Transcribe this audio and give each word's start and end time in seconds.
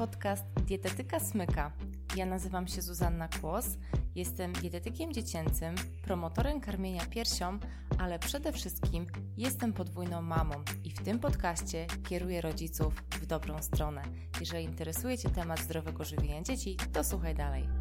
podcast 0.00 0.44
Dietetyka 0.66 1.20
Smyka. 1.20 1.72
Ja 2.16 2.26
nazywam 2.26 2.68
się 2.68 2.82
Zuzanna 2.82 3.28
Kłos, 3.28 3.66
jestem 4.14 4.52
dietetykiem 4.52 5.12
dziecięcym, 5.12 5.74
promotorem 6.04 6.60
karmienia 6.60 7.06
piersią, 7.06 7.58
ale 7.98 8.18
przede 8.18 8.52
wszystkim 8.52 9.06
jestem 9.36 9.72
podwójną 9.72 10.22
mamą 10.22 10.54
i 10.84 10.90
w 10.90 11.02
tym 11.02 11.18
podcaście 11.18 11.86
kieruję 12.08 12.40
rodziców 12.40 12.94
w 12.94 13.26
dobrą 13.26 13.62
stronę. 13.62 14.02
Jeżeli 14.40 14.64
interesuje 14.64 15.18
Cię 15.18 15.30
temat 15.30 15.60
zdrowego 15.60 16.04
żywienia 16.04 16.42
dzieci, 16.42 16.76
to 16.92 17.04
słuchaj 17.04 17.34
dalej. 17.34 17.79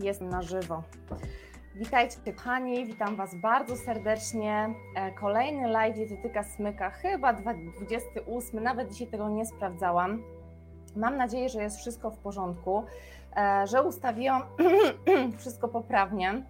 Jestem 0.00 0.28
na 0.28 0.42
żywo. 0.42 0.82
Witajcie 1.74 2.32
kochani, 2.32 2.86
witam 2.86 3.16
Was 3.16 3.34
bardzo 3.34 3.76
serdecznie. 3.76 4.74
E, 4.96 5.12
Kolejny 5.12 5.68
live 5.68 5.94
Dietetyka 5.94 6.42
Smyka, 6.44 6.90
chyba 6.90 7.32
28, 7.32 8.62
nawet 8.62 8.92
dzisiaj 8.92 9.06
tego 9.06 9.28
nie 9.28 9.46
sprawdzałam. 9.46 10.22
Mam 10.96 11.16
nadzieję, 11.16 11.48
że 11.48 11.62
jest 11.62 11.78
wszystko 11.78 12.10
w 12.10 12.18
porządku, 12.18 12.84
e, 13.36 13.66
że 13.66 13.82
ustawiłam 13.82 14.42
wszystko 15.38 15.68
poprawnie. 15.68 16.42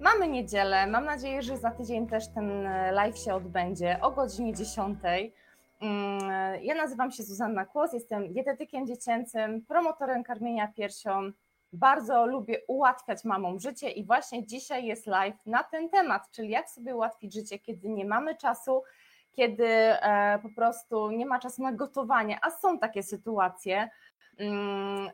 Mamy 0.00 0.28
niedzielę, 0.28 0.86
mam 0.86 1.04
nadzieję, 1.04 1.42
że 1.42 1.58
za 1.58 1.70
tydzień 1.70 2.06
też 2.06 2.28
ten 2.28 2.68
live 2.92 3.18
się 3.18 3.34
odbędzie 3.34 3.98
o 4.00 4.10
godzinie 4.10 4.54
10. 4.54 4.98
Mm, 5.80 6.20
Ja 6.62 6.74
nazywam 6.74 7.10
się 7.10 7.22
Zuzanna 7.22 7.64
Kłos, 7.64 7.92
jestem 7.92 8.32
dietetykiem 8.32 8.86
dziecięcym, 8.86 9.64
promotorem 9.68 10.24
karmienia 10.24 10.68
piersią. 10.68 11.30
Bardzo 11.74 12.26
lubię 12.26 12.58
ułatwiać 12.66 13.24
mamom 13.24 13.60
życie 13.60 13.90
i 13.90 14.04
właśnie 14.04 14.46
dzisiaj 14.46 14.86
jest 14.86 15.06
live 15.06 15.46
na 15.46 15.62
ten 15.62 15.88
temat, 15.88 16.30
czyli 16.30 16.50
jak 16.50 16.70
sobie 16.70 16.96
ułatwić 16.96 17.34
życie, 17.34 17.58
kiedy 17.58 17.88
nie 17.88 18.04
mamy 18.04 18.36
czasu, 18.36 18.82
kiedy 19.32 19.66
e, 19.66 20.38
po 20.42 20.48
prostu 20.48 21.10
nie 21.10 21.26
ma 21.26 21.38
czasu 21.38 21.62
na 21.62 21.72
gotowanie, 21.72 22.38
a 22.42 22.50
są 22.50 22.78
takie 22.78 23.02
sytuacje. 23.02 23.90
Mm, 24.38 25.10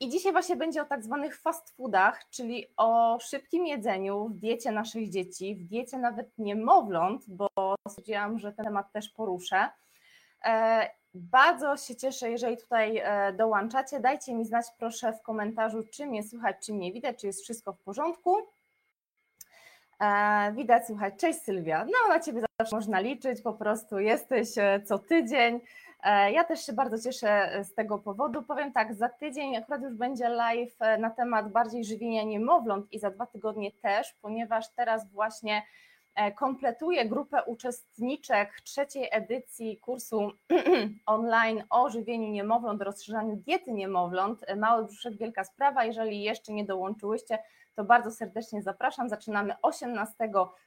I 0.00 0.08
dzisiaj 0.08 0.32
właśnie 0.32 0.56
będzie 0.56 0.82
o 0.82 0.84
tak 0.84 1.04
zwanych 1.04 1.40
fast 1.40 1.70
foodach, 1.70 2.28
czyli 2.30 2.66
o 2.76 3.18
szybkim 3.20 3.66
jedzeniu 3.66 4.28
w 4.28 4.38
diecie 4.38 4.72
naszych 4.72 5.10
dzieci, 5.10 5.54
w 5.56 5.64
diecie 5.64 5.98
nawet 5.98 6.38
niemowląt, 6.38 7.24
bo 7.28 7.48
stwierdziłam, 7.88 8.38
że 8.38 8.52
ten 8.52 8.64
temat 8.64 8.92
też 8.92 9.08
poruszę. 9.08 9.68
Bardzo 11.16 11.76
się 11.76 11.96
cieszę, 11.96 12.30
jeżeli 12.30 12.56
tutaj 12.56 12.98
e, 12.98 13.32
dołączacie. 13.32 14.00
Dajcie 14.00 14.34
mi 14.34 14.44
znać 14.44 14.66
proszę 14.78 15.12
w 15.12 15.22
komentarzu, 15.22 15.82
czy 15.92 16.06
mnie 16.06 16.22
słychać, 16.22 16.56
czy 16.66 16.72
mnie 16.74 16.92
widać, 16.92 17.20
czy 17.20 17.26
jest 17.26 17.42
wszystko 17.42 17.72
w 17.72 17.78
porządku. 17.78 18.36
E, 20.00 20.52
Widać, 20.52 20.86
słychać. 20.86 21.14
Cześć 21.16 21.42
Sylwia. 21.42 21.84
No 21.84 22.14
na 22.14 22.20
Ciebie 22.20 22.40
zawsze 22.60 22.76
można 22.76 23.00
liczyć, 23.00 23.42
po 23.42 23.52
prostu 23.52 23.98
jesteś 23.98 24.58
e, 24.58 24.80
co 24.80 24.98
tydzień. 24.98 25.60
Ja 26.32 26.44
też 26.44 26.66
się 26.66 26.72
bardzo 26.72 26.98
cieszę 26.98 27.60
z 27.64 27.74
tego 27.74 27.98
powodu. 27.98 28.42
Powiem 28.42 28.72
tak, 28.72 28.94
za 28.94 29.08
tydzień 29.08 29.56
akurat 29.56 29.82
już 29.82 29.94
będzie 29.94 30.28
live 30.28 30.76
na 30.98 31.10
temat 31.10 31.52
bardziej 31.52 31.84
żywienia 31.84 32.22
niemowląt 32.22 32.92
i 32.92 32.98
za 32.98 33.10
dwa 33.10 33.26
tygodnie 33.26 33.72
też, 33.72 34.14
ponieważ 34.22 34.68
teraz 34.68 35.10
właśnie 35.10 35.62
e, 36.16 36.32
kompletuję 36.32 37.08
grupę 37.08 37.42
uczestniczek 37.42 38.60
trzeciej 38.64 39.08
edycji 39.12 39.78
kursu 39.78 40.32
online 41.06 41.64
o 41.70 41.90
żywieniu 41.90 42.28
niemowląt, 42.28 42.82
rozszerzaniu 42.82 43.36
diety 43.36 43.72
niemowląt. 43.72 44.40
E, 44.46 44.56
Mały 44.56 44.84
brzuszek, 44.84 45.16
wielka 45.16 45.44
sprawa. 45.44 45.84
Jeżeli 45.84 46.22
jeszcze 46.22 46.52
nie 46.52 46.64
dołączyłyście, 46.64 47.38
to 47.74 47.84
bardzo 47.84 48.10
serdecznie 48.10 48.62
zapraszam. 48.62 49.08
Zaczynamy 49.08 49.54
18 49.62 50.14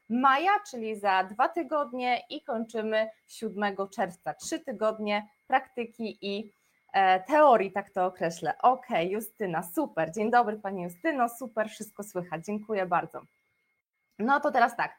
maja, 0.09 0.51
czyli 0.71 0.99
za 0.99 1.23
dwa 1.23 1.49
tygodnie 1.49 2.23
i 2.29 2.41
kończymy 2.41 3.09
7 3.27 3.75
czerwca. 3.91 4.33
Trzy 4.33 4.59
tygodnie 4.59 5.27
praktyki 5.47 6.17
i 6.21 6.53
e, 6.93 7.19
teorii, 7.19 7.71
tak 7.71 7.89
to 7.89 8.05
określę. 8.05 8.53
Ok, 8.61 8.87
Justyna, 9.09 9.63
super. 9.63 10.11
Dzień 10.11 10.31
dobry 10.31 10.57
Pani 10.57 10.83
Justyno, 10.83 11.29
super, 11.29 11.69
wszystko 11.69 12.03
słychać. 12.03 12.45
Dziękuję 12.45 12.85
bardzo. 12.85 13.21
No 14.19 14.39
to 14.39 14.51
teraz 14.51 14.75
tak. 14.75 14.97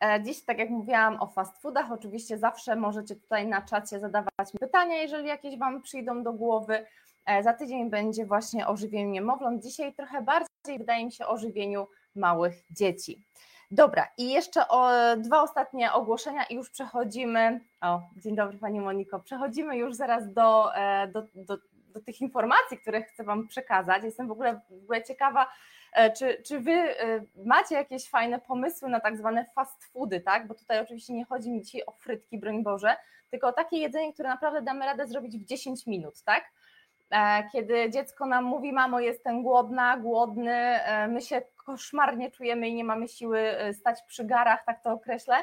E, 0.00 0.22
Dziś, 0.22 0.44
tak 0.44 0.58
jak 0.58 0.70
mówiłam 0.70 1.22
o 1.22 1.26
fast 1.26 1.62
foodach, 1.62 1.92
oczywiście 1.92 2.38
zawsze 2.38 2.76
możecie 2.76 3.16
tutaj 3.16 3.46
na 3.46 3.62
czacie 3.62 4.00
zadawać 4.00 4.52
pytania, 4.60 4.96
jeżeli 4.96 5.28
jakieś 5.28 5.58
Wam 5.58 5.82
przyjdą 5.82 6.22
do 6.22 6.32
głowy. 6.32 6.86
E, 7.26 7.42
Za 7.42 7.52
tydzień 7.52 7.90
będzie 7.90 8.26
właśnie 8.26 8.66
o 8.66 8.76
żywieniu 8.76 9.10
niemowląt. 9.10 9.62
Dzisiaj 9.62 9.94
trochę 9.94 10.22
bardziej 10.22 10.78
wydaje 10.78 11.04
mi 11.04 11.12
się 11.12 11.26
o 11.26 11.38
żywieniu 11.38 11.86
małych 12.14 12.54
dzieci. 12.70 13.24
Dobra, 13.70 14.08
i 14.18 14.32
jeszcze 14.32 14.68
o, 14.68 14.90
dwa 15.16 15.42
ostatnie 15.42 15.92
ogłoszenia 15.92 16.44
i 16.44 16.54
już 16.54 16.70
przechodzimy. 16.70 17.60
O, 17.80 18.00
dzień 18.16 18.36
dobry 18.36 18.58
Pani 18.58 18.80
Moniko. 18.80 19.20
Przechodzimy 19.20 19.76
już 19.76 19.94
zaraz 19.94 20.32
do, 20.32 20.74
e, 20.74 21.08
do, 21.08 21.22
do, 21.34 21.58
do 21.88 22.00
tych 22.00 22.20
informacji, 22.20 22.78
które 22.78 23.02
chcę 23.02 23.24
Wam 23.24 23.48
przekazać. 23.48 24.04
Jestem 24.04 24.28
w 24.28 24.30
ogóle, 24.30 24.60
w 24.70 24.82
ogóle 24.84 25.02
ciekawa, 25.02 25.46
czy, 26.16 26.42
czy 26.46 26.60
Wy 26.60 26.72
e, 26.72 27.24
macie 27.44 27.74
jakieś 27.74 28.10
fajne 28.10 28.40
pomysły 28.40 28.88
na 28.88 29.00
tak 29.00 29.16
zwane 29.16 29.44
fast 29.54 29.84
foody, 29.84 30.20
tak? 30.20 30.46
Bo 30.46 30.54
tutaj 30.54 30.80
oczywiście 30.80 31.12
nie 31.12 31.24
chodzi 31.24 31.50
mi 31.50 31.62
dzisiaj 31.62 31.82
o 31.86 31.92
frytki, 31.92 32.38
broń 32.38 32.62
Boże, 32.62 32.96
tylko 33.30 33.48
o 33.48 33.52
takie 33.52 33.78
jedzenie, 33.78 34.12
które 34.12 34.28
naprawdę 34.28 34.62
damy 34.62 34.86
radę 34.86 35.06
zrobić 35.06 35.38
w 35.38 35.44
10 35.44 35.86
minut, 35.86 36.22
tak? 36.22 36.44
E, 37.10 37.48
kiedy 37.52 37.90
dziecko 37.90 38.26
nam 38.26 38.44
mówi, 38.44 38.72
mamo, 38.72 39.00
jestem 39.00 39.42
głodna, 39.42 39.96
głodny, 39.96 40.52
e, 40.52 41.08
my 41.08 41.20
się 41.20 41.42
koszmarnie 41.56 42.30
czujemy 42.30 42.68
i 42.68 42.74
nie 42.74 42.84
mamy 42.84 43.08
siły 43.08 43.38
e, 43.38 43.74
stać 43.74 44.02
przy 44.02 44.24
garach, 44.24 44.64
tak 44.64 44.82
to 44.82 44.92
określę. 44.92 45.36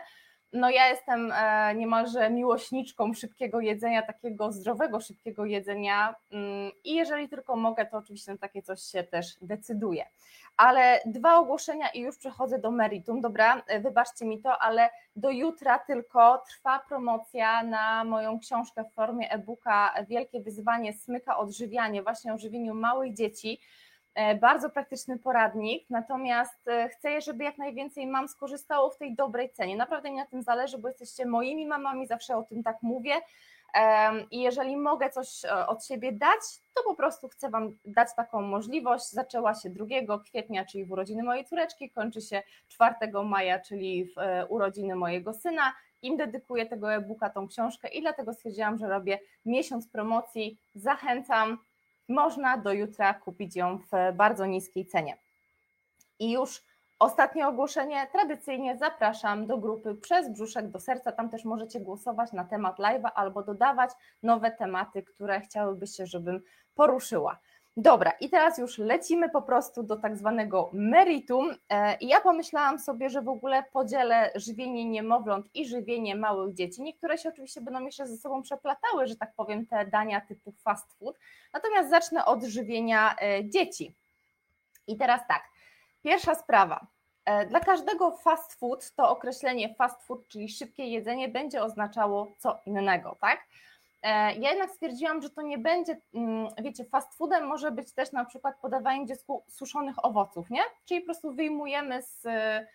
No 0.55 0.69
ja 0.69 0.88
jestem 0.88 1.31
e, 1.31 1.75
niemalże 1.75 2.29
miłośniczką 2.29 3.13
szybkiego 3.13 3.59
jedzenia, 3.59 4.01
takiego 4.01 4.51
zdrowego, 4.51 4.99
szybkiego 4.99 5.45
jedzenia 5.45 6.16
mm, 6.31 6.71
i 6.83 6.95
jeżeli 6.95 7.29
tylko 7.29 7.55
mogę, 7.55 7.85
to 7.85 7.97
oczywiście 7.97 8.31
na 8.31 8.38
takie 8.38 8.61
coś 8.61 8.81
się 8.81 9.03
też 9.03 9.38
decyduję. 9.41 10.05
Ale 10.57 11.01
dwa 11.05 11.39
ogłoszenia 11.39 11.89
i 11.89 11.99
już 11.99 12.17
przechodzę 12.17 12.59
do 12.59 12.71
meritum, 12.71 13.21
dobra, 13.21 13.63
e, 13.67 13.79
wybaczcie 13.79 14.25
mi 14.25 14.41
to, 14.41 14.57
ale 14.57 14.89
do 15.16 15.29
jutra 15.29 15.79
tylko 15.79 16.43
trwa 16.47 16.79
promocja 16.79 17.63
na 17.63 18.03
moją 18.03 18.39
książkę 18.39 18.83
w 18.83 18.93
formie 18.93 19.31
e-booka 19.31 19.93
Wielkie 20.07 20.39
wyzwanie 20.39 20.93
smyka 20.93 21.37
odżywianie, 21.37 22.03
właśnie 22.03 22.33
o 22.33 22.37
żywieniu 22.37 22.73
małych 22.75 23.13
dzieci. 23.13 23.59
E, 24.16 24.36
Bardzo 24.36 24.70
praktyczny 24.70 25.20
poradnik, 25.20 25.90
natomiast 25.90 26.68
e, 26.68 26.90
chcę, 26.90 27.22
żeby 27.22 27.44
jak 27.44 27.58
najwięcej 27.58 28.08
mam 28.08 28.28
skorzystało 28.28 28.90
w 28.90 28.98
tej 28.98 29.16
dobrej 29.16 29.50
cenie. 29.50 29.78
Naprawdę 29.78 30.12
mi 30.12 30.18
na 30.18 30.26
tym 30.26 30.44
zależy, 30.44 30.78
bo 30.78 30.88
jesteście 30.88 31.26
moimi 31.26 31.68
mamami, 31.68 32.08
zawsze 32.08 32.38
o 32.38 32.44
tym 32.44 32.64
tak 32.64 32.78
mówię. 32.81 33.14
I 34.31 34.42
jeżeli 34.42 34.78
mogę 34.78 35.09
coś 35.09 35.46
e, 35.46 35.68
od 35.68 35.86
siebie 35.86 36.12
dać, 36.12 36.42
to 36.74 36.84
po 36.84 36.96
prostu 36.96 37.28
chcę 37.28 37.50
Wam 37.50 37.78
dać 37.86 38.08
taką 38.16 38.42
możliwość. 38.42 39.09
Zaczęła 39.09 39.53
się 39.53 39.70
2 39.70 39.86
kwietnia, 40.20 40.66
czyli 40.66 40.86
w 40.86 40.92
urodziny 40.92 41.24
mojej 41.24 41.46
córeczki, 41.46 41.92
kończy 41.92 42.22
się 42.22 42.44
4 42.68 42.96
maja, 43.26 43.59
czyli 43.59 44.06
w 44.06 44.16
urodziny 44.50 44.96
mojego 44.96 45.34
syna. 45.34 45.74
Im 46.02 46.18
dedykuję 46.18 46.66
tego 46.66 46.94
e-booka, 46.94 47.30
tą 47.30 47.47
książkę 47.47 47.88
i 47.88 48.02
dlatego 48.02 48.34
stwierdziłam, 48.34 48.78
że 48.78 48.88
robię 48.88 49.20
miesiąc 49.46 49.88
promocji. 49.88 50.58
Zachęcam, 50.76 51.58
można 52.09 52.57
do 52.57 52.73
jutra 52.73 53.13
kupić 53.13 53.55
ją 53.55 53.77
w 53.77 54.16
bardzo 54.16 54.45
niskiej 54.45 54.85
cenie. 54.85 55.17
I 56.19 56.31
już 56.31 56.63
ostatnie 56.99 57.47
ogłoszenie. 57.47 58.07
Tradycyjnie 58.11 58.78
zapraszam 58.78 59.47
do 59.47 59.57
grupy 59.57 59.96
Przez 59.96 60.29
Brzuszek 60.29 60.67
do 60.67 60.79
Serca. 60.79 61.11
Tam 61.11 61.29
też 61.29 61.46
możecie 61.46 61.79
głosować 61.79 62.34
na 62.34 62.43
temat 62.43 62.78
live'a 62.78 63.09
albo 63.16 63.43
dodawać 63.43 63.91
nowe 64.23 64.52
tematy, 64.52 65.03
które 65.03 65.41
chciałybyście, 65.41 66.07
żebym 66.07 66.41
poruszyła. 66.75 67.40
Dobra, 67.77 68.11
i 68.19 68.29
teraz 68.29 68.57
już 68.57 68.77
lecimy 68.77 69.29
po 69.29 69.41
prostu 69.41 69.83
do 69.83 69.97
tak 69.97 70.17
zwanego 70.17 70.69
meritum. 70.73 71.55
E, 71.69 71.97
I 71.97 72.07
ja 72.07 72.22
pomyślałam 72.22 72.79
sobie, 72.79 73.09
że 73.09 73.22
w 73.22 73.29
ogóle 73.29 73.63
podzielę 73.73 74.31
żywienie 74.35 74.85
niemowląt 74.85 75.45
i 75.53 75.67
żywienie 75.67 76.16
małych 76.16 76.53
dzieci. 76.53 76.81
Niektóre 76.81 77.17
się 77.17 77.29
oczywiście 77.29 77.61
będą 77.61 77.85
jeszcze 77.85 78.07
ze 78.07 78.17
sobą 78.17 78.41
przeplatały, 78.41 79.07
że 79.07 79.16
tak 79.16 79.33
powiem, 79.35 79.66
te 79.66 79.85
dania 79.85 80.22
typu 80.22 80.51
fast 80.51 80.93
food. 80.93 81.19
Natomiast 81.53 81.89
zacznę 81.89 82.25
od 82.25 82.43
żywienia 82.43 83.16
e, 83.22 83.49
dzieci. 83.49 83.95
I 84.87 84.97
teraz 84.97 85.22
tak, 85.27 85.43
pierwsza 86.03 86.35
sprawa. 86.35 86.87
E, 87.25 87.45
Dla 87.45 87.59
każdego 87.59 88.11
fast 88.11 88.59
food 88.59 88.91
to 88.91 89.09
określenie 89.09 89.75
fast 89.75 90.03
food, 90.03 90.27
czyli 90.27 90.49
szybkie 90.49 90.85
jedzenie, 90.85 91.29
będzie 91.29 91.63
oznaczało 91.63 92.31
co 92.37 92.59
innego, 92.66 93.17
tak? 93.22 93.39
E, 94.05 94.35
Ja 94.35 94.49
jednak 94.49 94.72
stwierdziłam, 94.72 95.22
że 95.22 95.29
to 95.29 95.41
nie 95.41 95.57
będzie, 95.57 95.97
mm, 96.13 96.47
wiecie, 96.63 96.85
fast 96.85 97.17
foodem 97.17 97.47
może 97.47 97.72
być 97.72 97.93
też 97.93 98.11
na 98.11 98.25
przykład 98.25 98.55
podawanie 98.61 99.05
dziecku 99.05 99.43
suszonych 99.47 100.05
owoców, 100.05 100.49
nie? 100.49 100.61
Czyli 100.85 101.02
po 101.02 101.05
prostu 101.05 101.34
wyjmujemy 101.34 102.02
z 102.02 102.25
e, 102.25 102.67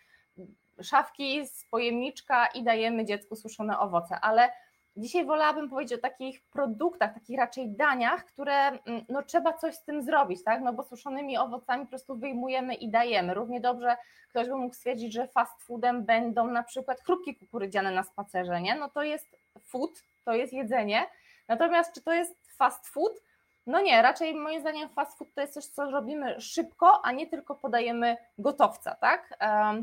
szafki, 0.81 1.47
z 1.47 1.65
pojemniczka 1.65 2.47
i 2.47 2.63
dajemy 2.63 3.05
dziecku 3.05 3.35
suszone 3.35 3.79
owoce, 3.79 4.19
ale 4.21 4.49
Dzisiaj 4.97 5.25
wolałabym 5.25 5.69
powiedzieć 5.69 5.99
o 5.99 6.01
takich 6.01 6.41
produktach, 6.41 7.13
takich 7.13 7.37
raczej 7.37 7.69
daniach, 7.69 8.25
które 8.25 8.67
mm, 8.67 9.05
no, 9.09 9.23
trzeba 9.23 9.53
coś 9.53 9.75
z 9.75 9.83
tym 9.83 10.03
zrobić, 10.03 10.43
tak? 10.43 10.61
No 10.61 10.73
bo 10.73 10.83
suszonymi 10.83 11.37
owocami 11.37 11.83
po 11.83 11.89
prostu 11.89 12.15
wyjmujemy 12.15 12.73
i 12.73 12.89
dajemy. 12.89 13.33
Równie 13.33 13.61
dobrze 13.61 13.97
ktoś 14.29 14.47
by 14.47 14.55
mógł 14.55 14.75
stwierdzić, 14.75 15.13
że 15.13 15.27
fast 15.27 15.63
foodem 15.63 16.05
będą 16.05 16.47
na 16.47 16.63
przykład 16.63 17.01
chrupki 17.01 17.35
kukurydziane 17.35 17.91
na 17.91 18.03
spacerze, 18.03 18.61
nie? 18.61 18.75
No 18.75 18.89
to 18.89 19.03
jest 19.03 19.37
food, 19.59 19.91
to 20.25 20.33
jest 20.33 20.53
jedzenie. 20.53 21.05
Natomiast 21.47 21.93
czy 21.93 22.01
to 22.01 22.13
jest 22.13 22.57
fast 22.57 22.87
food? 22.87 23.21
No 23.67 23.81
nie, 23.81 24.01
raczej 24.01 24.35
moim 24.35 24.61
zdaniem 24.61 24.89
fast 24.89 25.17
food 25.17 25.33
to 25.33 25.41
jest 25.41 25.53
coś, 25.53 25.65
co 25.65 25.91
robimy 25.91 26.41
szybko, 26.41 27.05
a 27.05 27.11
nie 27.11 27.27
tylko 27.27 27.55
podajemy 27.55 28.17
gotowca, 28.37 28.95
tak? 28.95 29.37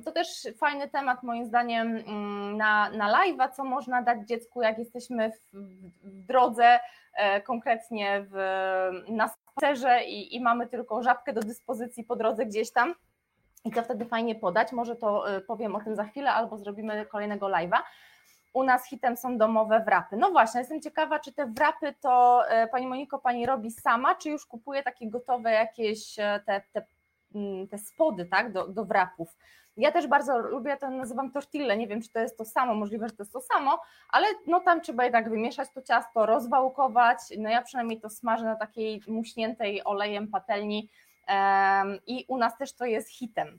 To 0.05 0.13
też 0.13 0.49
fajny 0.57 0.89
temat 0.89 1.23
moim 1.23 1.47
zdaniem 1.47 1.97
mm, 1.97 2.57
na, 2.57 2.91
na 2.91 3.13
live'a, 3.13 3.53
co 3.53 3.65
można 3.65 4.03
dać 4.03 4.29
dziecku, 4.29 4.63
jak 4.63 4.79
jesteśmy 4.79 5.33
w, 5.33 5.57
w 6.03 6.27
drodze, 6.27 6.81
e, 7.15 7.41
konkretnie 7.41 8.27
w, 8.31 8.35
na 9.09 9.29
spacerze 9.29 10.05
i, 10.05 10.37
i 10.37 10.41
mamy 10.41 10.67
tylko 10.67 11.03
żabkę 11.03 11.33
do 11.33 11.41
dyspozycji 11.41 12.05
po 12.05 12.17
drodze 12.17 12.47
gdzieś 12.47 12.73
tam. 12.73 12.95
I 13.65 13.71
co 13.71 13.83
wtedy 13.83 14.05
fajnie 14.05 14.35
podać? 14.35 14.73
Może 14.73 14.97
to 14.97 15.37
e, 15.37 15.41
powiem 15.41 15.77
o 15.77 15.81
tym 15.81 15.97
za 15.97 16.05
chwilę, 16.05 16.33
albo 16.33 16.59
zrobimy 16.59 17.07
kolejnego 17.07 17.47
live'a 17.47 17.79
u 18.59 18.65
nas 18.65 18.87
hitem 18.87 19.17
są 19.17 19.39
domowe 19.39 19.81
wrapy. 19.81 20.17
No 20.17 20.31
właśnie, 20.31 20.61
jestem 20.61 20.81
ciekawa, 20.81 21.19
czy 21.19 21.33
te 21.33 21.47
wrapy 21.47 21.95
to 22.01 22.43
e, 22.49 22.69
Pani 22.69 22.87
Moniko 22.87 23.19
Pani 23.19 23.47
robi 23.47 23.71
sama, 23.71 24.15
czy 24.15 24.31
już 24.31 24.47
kupuje 24.47 24.83
takie 24.83 25.11
gotowe 25.11 25.53
jakieś 25.53 26.19
e, 26.19 26.41
te, 26.47 26.63
te, 26.73 26.87
mm, 27.35 27.69
te 27.69 27.79
spody 27.79 28.27
tak, 28.27 28.53
do, 28.53 28.69
do 28.69 28.85
wrapów. 28.85 29.37
Ja 29.77 29.93
też 29.93 30.07
bardzo 30.07 30.39
lubię, 30.39 30.77
to 30.77 30.91
nazywam 30.91 31.31
tortille, 31.33 31.77
nie 31.77 31.87
wiem 31.87 32.03
czy 32.03 32.13
to 32.13 32.21
jest 32.21 32.39
to 32.39 32.45
samo, 32.45 32.75
możliwe, 32.75 33.09
że 33.09 33.17
to 33.17 33.23
jest 33.23 33.33
to 33.33 33.41
samo, 33.41 33.81
ale 34.09 34.27
no 34.47 34.61
tam 34.61 34.81
trzeba 34.81 35.05
jednak 35.05 35.31
wymieszać 35.31 35.69
to 35.75 35.83
ciasto, 35.83 36.27
rozwałkować, 36.27 37.19
no 37.39 37.51
ja 37.51 37.63
przynajmniej 37.63 38.01
to 38.01 38.11
smażę 38.11 38.45
na 38.45 38.57
takiej 38.57 39.03
muśniętej 39.09 39.85
olejem 39.85 40.29
patelni 40.29 40.91
i 42.07 42.25
u 42.29 42.39
nas 42.39 42.59
też 42.59 42.73
to 42.73 42.85
jest 42.85 43.09
hitem. 43.09 43.59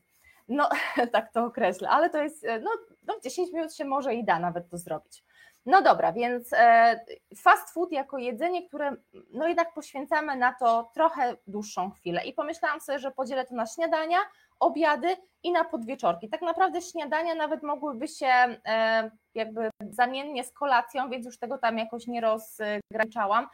No, 0.50 0.70
tak 1.14 1.32
to 1.34 1.46
określę, 1.46 1.90
ale 1.90 2.10
to 2.10 2.24
jest, 2.24 2.46
e, 2.46 2.60
no, 2.60 2.72
no 3.08 3.16
10 3.24 3.54
minut 3.54 3.76
się 3.76 3.86
może 3.86 4.16
i 4.16 4.24
da 4.24 4.40
nawet 4.40 4.70
to 4.70 4.78
zrobić. 4.78 5.24
No 5.66 5.82
dobra, 5.82 6.14
więc 6.14 6.54
e, 6.54 7.00
fast 7.38 7.74
food 7.74 7.92
jako 7.92 8.18
jedzenie, 8.18 8.68
które 8.68 8.96
no 9.34 9.48
jednak 9.48 9.74
poświęcamy 9.74 10.36
na 10.36 10.54
to 10.60 10.92
trochę 10.94 11.36
dłuższą 11.48 11.92
chwilę 11.92 12.26
i 12.26 12.34
pomyślałam 12.34 12.82
sobie, 12.82 13.00
że 13.00 13.12
podzielę 13.12 13.46
to 13.46 13.56
na 13.56 13.66
śniadania, 13.66 14.18
obiady 14.60 15.08
i 15.44 15.52
na 15.52 15.64
podwieczorki. 15.64 16.30
Tak 16.30 16.42
naprawdę 16.42 16.82
śniadania 16.82 17.36
nawet 17.36 17.64
mogłyby 17.64 18.08
się 18.08 18.28
e, 18.28 19.12
jakby 19.36 19.70
zamiennie 19.90 20.44
z 20.44 20.52
kolacją, 20.52 21.10
więc 21.10 21.26
już 21.26 21.40
tego 21.40 21.58
tam 21.58 21.78
jakoś 21.78 22.08
nie 22.08 22.22
rozgraniczałam. 22.22 23.48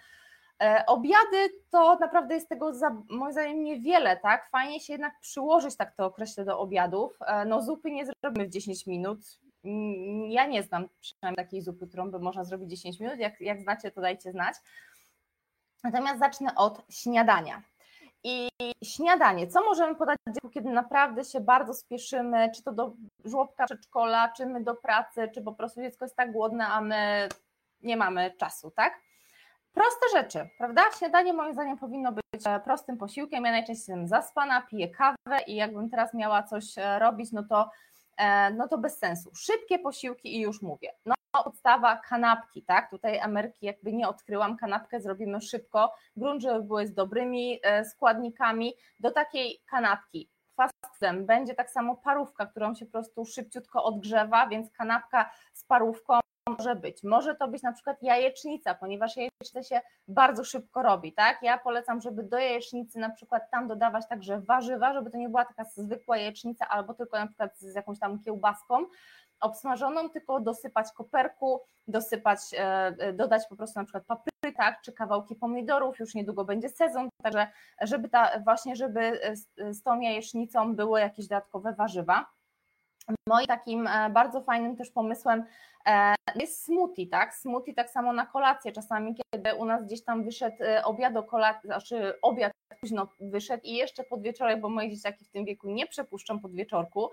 E, 0.64 0.84
obiady 0.88 1.50
to 1.72 1.98
naprawdę 2.00 2.36
jest 2.36 2.50
tego 2.50 2.74
za, 2.74 2.98
moim 3.10 3.32
zdaniem 3.32 3.64
niewiele, 3.64 4.18
tak? 4.18 4.50
Fajnie 4.50 4.80
się 4.80 4.94
jednak 4.94 5.20
przyłożyć, 5.20 5.78
tak 5.78 5.96
to 5.96 6.06
określę, 6.06 6.46
do 6.46 6.60
obiadów. 6.60 7.18
E, 7.28 7.46
no 7.46 7.62
zupy 7.62 7.92
nie 7.92 8.06
zrobimy 8.06 8.48
w 8.48 8.50
10 8.50 8.88
minut. 8.88 9.20
Ja 10.28 10.48
nie 10.48 10.64
znam 10.64 10.90
przynajmniej 11.02 11.46
takiej 11.46 11.62
zupy, 11.62 11.88
którą 11.88 12.12
by 12.12 12.20
można 12.20 12.44
zrobić 12.44 12.70
10 12.70 13.00
minut. 13.00 13.20
Jak, 13.20 13.42
jak 13.42 13.62
znacie, 13.62 13.92
to 13.92 14.02
dajcie 14.02 14.32
znać. 14.32 14.56
Natomiast 15.84 16.20
zacznę 16.20 16.56
od 16.56 16.82
śniadania. 16.90 17.62
I 18.24 18.50
śniadanie, 18.84 19.48
co 19.48 19.64
możemy 19.64 19.96
podać 19.96 20.18
dziecku, 20.28 20.50
kiedy 20.50 20.70
naprawdę 20.70 21.24
się 21.24 21.40
bardzo 21.40 21.74
spieszymy, 21.74 22.52
czy 22.56 22.64
to 22.64 22.72
do 22.72 22.94
żłobka, 23.26 23.66
przedszkola, 23.66 24.34
czy 24.38 24.46
my 24.46 24.64
do 24.64 24.76
pracy, 24.76 25.30
czy 25.34 25.42
po 25.42 25.54
prostu 25.54 25.82
dziecko 25.82 26.06
jest 26.06 26.16
tak 26.16 26.32
głodne, 26.32 26.68
a 26.68 26.82
my 26.82 27.30
nie 27.82 27.98
mamy 27.98 28.32
czasu, 28.38 28.72
tak? 28.72 29.05
Proste 29.76 30.06
rzeczy, 30.14 30.50
prawda? 30.58 30.82
Śniadanie 31.00 31.34
moim 31.34 31.54
zdaniem 31.54 31.78
powinno 31.78 32.12
być 32.12 32.24
e, 32.46 32.60
prostym 32.60 32.98
posiłkiem. 32.98 33.46
Ja 33.46 33.52
najczęściej 33.52 33.94
jestem 33.94 34.08
zaspana, 34.08 34.62
piję 34.62 34.90
kawę 34.90 35.42
i 35.48 35.56
jakbym 35.56 35.90
teraz 35.90 36.14
miała 36.14 36.44
coś 36.44 36.78
e, 36.78 37.00
robić, 37.00 37.32
no 37.32 37.44
to, 37.44 37.70
e, 38.18 38.52
no 38.52 38.68
to 38.68 38.78
bez 38.78 38.98
sensu. 38.98 39.32
Szybkie 39.36 39.80
posiłki 39.80 40.36
i 40.36 40.42
już 40.42 40.62
mówię. 40.62 40.92
No 41.06 41.16
podstawa 41.44 41.98
kanapki, 41.98 42.64
tak? 42.64 42.90
Tutaj 42.90 43.20
Ameryki 43.20 43.66
jakby 43.66 43.94
nie 43.94 44.08
odkryłam, 44.08 44.58
kanapkę 44.58 45.02
zrobimy 45.02 45.42
szybko, 45.42 45.94
grunt, 46.16 46.42
żeby 46.42 46.64
były 46.64 46.88
z 46.88 46.94
dobrymi 46.94 47.60
składnikami. 47.92 48.74
Do 49.00 49.12
takiej 49.12 49.62
kanapki 49.70 50.30
fast 50.56 50.74
foodem 51.00 51.26
będzie 51.26 51.56
tak 51.56 51.72
samo 51.72 51.96
parówka, 51.96 52.46
którą 52.46 52.76
się 52.76 52.86
po 52.86 52.92
prostu 52.92 53.26
szybciutko 53.26 53.84
odgrzewa, 53.84 54.48
więc 54.48 54.72
kanapka 54.72 55.32
z 55.54 55.64
parówką 55.64 56.20
może 56.50 56.76
być. 56.76 57.04
Może 57.04 57.36
to 57.36 57.48
być 57.48 57.64
na 57.64 57.74
przykład 57.74 58.04
jajecznica, 58.04 58.76
ponieważ 58.76 59.18
jajecznicę 59.18 59.64
się 59.64 59.82
bardzo 60.08 60.44
szybko 60.44 60.84
robi, 60.84 61.14
tak? 61.14 61.38
Ja 61.42 61.58
polecam, 61.58 62.02
żeby 62.02 62.24
do 62.24 62.38
jajecznicy 62.38 63.00
na 63.00 63.10
przykład 63.10 63.52
tam 63.52 63.68
dodawać 63.68 64.08
także 64.10 64.42
warzywa, 64.42 64.94
żeby 64.94 65.12
to 65.12 65.18
nie 65.18 65.30
była 65.30 65.46
taka 65.46 65.64
zwykła 65.64 66.18
jajecznica 66.18 66.68
albo 66.68 66.94
tylko 66.94 67.18
na 67.18 67.28
przykład 67.28 67.60
z 67.60 67.76
jakąś 67.76 68.00
tam 68.00 68.20
kiełbaską 68.20 68.86
obsmażoną, 69.40 70.10
tylko 70.10 70.40
dosypać 70.40 70.88
koperku, 70.92 71.62
dosypać, 71.88 72.40
e, 72.54 72.58
e, 73.00 73.14
dodać 73.14 73.44
po 73.50 73.56
prostu 73.56 73.80
na 73.80 73.86
przykład 73.86 74.06
papryk, 74.06 74.58
tak, 74.58 74.82
czy 74.82 74.94
kawałki 74.94 75.36
pomidorów, 75.36 76.00
już 76.00 76.16
niedługo 76.16 76.46
będzie 76.46 76.70
sezon, 76.70 77.10
także 77.24 77.48
żeby 77.82 78.10
ta 78.10 78.40
właśnie, 78.40 78.76
żeby 78.76 79.20
z 79.72 79.84
tą 79.84 80.00
jajecznicą 80.00 80.76
były 80.76 81.00
jakieś 81.00 81.28
dodatkowe 81.28 81.74
warzywa. 81.74 82.26
Moim 83.28 83.48
takim 83.48 83.88
e, 83.88 84.10
bardzo 84.10 84.42
fajnym 84.42 84.76
też 84.76 84.92
pomysłem 84.92 85.44
e, 85.86 86.16
jest 86.36 86.66
smoothie, 86.66 87.08
tak? 87.08 87.36
Smoothie 87.36 87.74
tak 87.74 87.90
samo 87.90 88.14
na 88.14 88.26
kolację. 88.26 88.72
Czasami, 88.72 89.16
kiedy 89.16 89.56
u 89.56 89.66
nas 89.66 89.86
gdzieś 89.86 90.04
tam 90.04 90.24
wyszedł 90.24 90.56
e, 90.60 90.84
obiad 90.84 91.18
o 91.18 91.24
kolacji, 91.24 91.68
znaczy 91.68 92.14
obiad 92.22 92.54
późno 92.82 93.08
wyszedł 93.20 93.64
i 93.64 93.74
jeszcze 93.74 94.04
podwieczorek, 94.04 94.62
bo 94.62 94.70
moje 94.70 94.90
dzieciaki 94.90 95.26
w 95.26 95.30
tym 95.30 95.46
wieku 95.46 95.68
nie 95.70 95.88
przepuszczą 95.88 96.40
podwieczorku, 96.40 97.10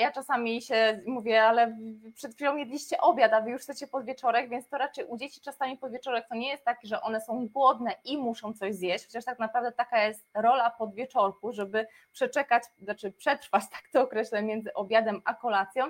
ja 0.00 0.12
czasami 0.12 0.62
się 0.62 1.02
mówię, 1.06 1.42
ale 1.42 1.76
przed 2.14 2.34
chwilą 2.34 2.56
jedliście 2.56 3.00
obiad, 3.00 3.32
a 3.32 3.40
wy 3.40 3.50
już 3.50 3.62
chcecie 3.62 3.86
podwieczorek, 3.86 4.50
więc 4.50 4.68
to 4.68 4.78
raczej 4.78 5.04
u 5.04 5.16
dzieci 5.16 5.40
czasami 5.40 5.78
podwieczorek 5.78 6.28
to 6.28 6.34
nie 6.34 6.48
jest 6.48 6.64
tak, 6.64 6.78
że 6.84 7.00
one 7.00 7.20
są 7.20 7.48
głodne 7.48 7.94
i 8.04 8.18
muszą 8.18 8.52
coś 8.52 8.74
zjeść, 8.74 9.06
chociaż 9.06 9.24
tak 9.24 9.38
naprawdę 9.38 9.72
taka 9.72 10.04
jest 10.04 10.26
rola 10.34 10.70
podwieczorku, 10.70 11.52
żeby 11.52 11.86
przeczekać, 12.12 12.62
znaczy 12.82 13.12
przetrwać, 13.12 13.64
tak 13.72 13.82
to 13.92 14.02
określę, 14.02 14.42
między 14.42 14.74
obiadem 14.74 15.22
a 15.24 15.34
kolacją. 15.34 15.84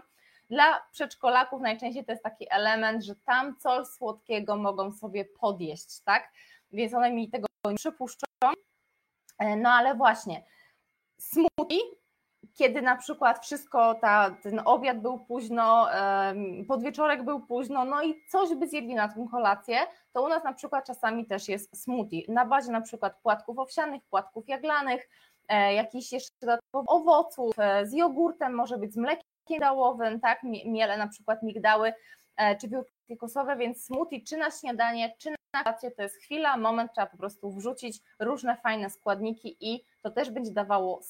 Dla 0.50 0.80
przedszkolaków 0.90 1.60
najczęściej 1.60 2.04
to 2.04 2.12
jest 2.12 2.24
taki 2.24 2.46
element, 2.50 3.04
że 3.04 3.14
tam 3.16 3.56
coś 3.56 3.86
słodkiego 3.86 4.56
mogą 4.56 4.92
sobie 4.92 5.24
podjeść, 5.24 6.00
tak? 6.00 6.32
Więc 6.72 6.94
one 6.94 7.12
mi 7.12 7.30
tego 7.30 7.46
nie 7.64 7.74
przypuszczą. 7.74 8.26
E, 9.38 9.56
no 9.56 9.70
ale 9.70 9.94
właśnie, 9.94 10.44
smoothie 11.18 12.01
kiedy 12.54 12.82
na 12.82 12.96
przykład 12.96 13.44
wszystko, 13.44 13.94
ta, 13.94 14.36
ten 14.42 14.60
obiad 14.64 15.00
był 15.00 15.18
późno, 15.18 15.88
podwieczorek 16.68 17.24
był 17.24 17.40
późno, 17.40 17.84
no 17.84 18.02
i 18.02 18.22
coś 18.28 18.54
by 18.54 18.68
zjedli 18.68 18.94
na 18.94 19.08
tą 19.08 19.28
kolację, 19.28 19.78
to 20.12 20.22
u 20.22 20.28
nas 20.28 20.44
na 20.44 20.52
przykład 20.52 20.86
czasami 20.86 21.26
też 21.26 21.48
jest 21.48 21.82
smoothie. 21.82 22.22
Na 22.28 22.46
bazie 22.46 22.72
na 22.72 22.80
przykład 22.80 23.20
płatków 23.22 23.58
owsianych, 23.58 24.02
płatków 24.10 24.48
jaglanych, 24.48 25.08
e, 25.48 25.74
jakichś 25.74 26.12
jeszcze 26.12 26.36
dodatkowych 26.40 26.90
owoców, 26.90 27.58
e, 27.58 27.86
z 27.86 27.92
jogurtem, 27.92 28.54
może 28.54 28.78
być 28.78 28.92
z 28.94 28.96
mlekiem 28.96 29.24
migdałowym, 29.50 30.20
tak, 30.20 30.42
miele 30.64 30.96
na 30.96 31.08
przykład 31.08 31.42
migdały, 31.42 31.92
e, 32.36 32.56
czy 32.56 32.68
białki 32.68 32.90
kokosowe, 33.08 33.56
więc 33.56 33.84
smoothie 33.84 34.20
czy 34.20 34.36
na 34.36 34.50
śniadanie, 34.50 35.14
czy 35.18 35.30
na 35.30 35.62
kolację 35.64 35.90
to 35.90 36.02
jest 36.02 36.16
chwila, 36.16 36.56
moment, 36.56 36.92
trzeba 36.92 37.06
po 37.06 37.16
prostu 37.16 37.52
wrzucić 37.52 37.98
różne 38.18 38.56
fajne 38.56 38.90
składniki 38.90 39.56
i 39.60 39.84
to 40.02 40.10
też 40.10 40.30
będzie 40.30 40.52
dawało 40.52 41.00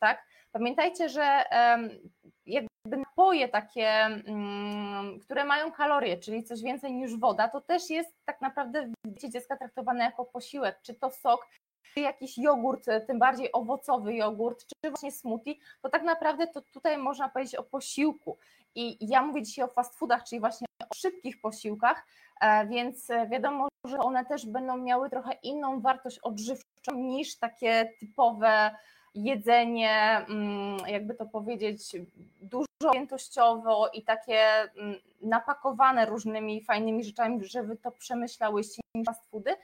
tak, 0.00 0.24
Pamiętajcie, 0.52 1.08
że 1.08 1.44
jakby 2.46 2.96
napoje 2.96 3.48
takie, 3.48 3.88
mm, 3.88 5.20
które 5.20 5.44
mają 5.44 5.72
kalorie, 5.72 6.18
czyli 6.18 6.44
coś 6.44 6.62
więcej 6.62 6.92
niż 6.92 7.16
woda, 7.16 7.48
to 7.48 7.60
też 7.60 7.90
jest 7.90 8.16
tak 8.24 8.40
naprawdę 8.40 8.86
w 9.04 9.08
dzieci 9.08 9.30
dziecka 9.30 9.56
traktowane 9.56 10.04
jako 10.04 10.24
posiłek, 10.24 10.80
czy 10.82 10.94
to 10.94 11.10
sok, 11.10 11.46
czy 11.94 12.00
jakiś 12.00 12.38
jogurt, 12.38 12.86
tym 13.06 13.18
bardziej 13.18 13.52
owocowy 13.52 14.14
jogurt, 14.14 14.64
czy 14.66 14.90
właśnie 14.90 15.12
smoothie, 15.12 15.54
to 15.82 15.88
tak 15.88 16.02
naprawdę 16.02 16.46
to 16.46 16.60
tutaj 16.60 16.98
można 16.98 17.28
powiedzieć 17.28 17.54
o 17.54 17.62
posiłku. 17.62 18.38
I 18.74 19.08
ja 19.08 19.22
mówię 19.22 19.42
dzisiaj 19.42 19.64
o 19.64 19.68
fast 19.68 19.98
foodach, 19.98 20.24
czyli 20.24 20.40
właśnie 20.40 20.66
o 20.90 20.94
szybkich 20.94 21.40
posiłkach, 21.40 22.06
e, 22.40 22.66
więc 22.66 23.08
wiadomo, 23.30 23.68
że 23.86 23.98
one 23.98 24.24
też 24.24 24.46
będą 24.46 24.76
miały 24.76 25.10
trochę 25.10 25.32
inną 25.42 25.80
wartość 25.80 26.18
odżywczą 26.18 26.94
niż 26.94 27.38
takie 27.38 27.92
typowe 28.00 28.70
jedzenie, 29.14 30.26
mm, 30.28 30.76
jakby 30.86 31.14
to 31.14 31.26
powiedzieć, 31.26 31.96
dużo 32.40 32.66
objętościowo 32.88 33.88
i 33.88 34.02
takie 34.02 34.40
mm, 34.76 34.94
napakowane 35.22 36.06
różnymi 36.06 36.64
fajnymi 36.64 37.04
rzeczami, 37.04 37.44
że 37.44 37.62
wy 37.62 37.76
to 37.76 37.90
przemyślałyście 37.90 38.82
niż 38.94 39.06
fast 39.06 39.30
foody, 39.30 39.56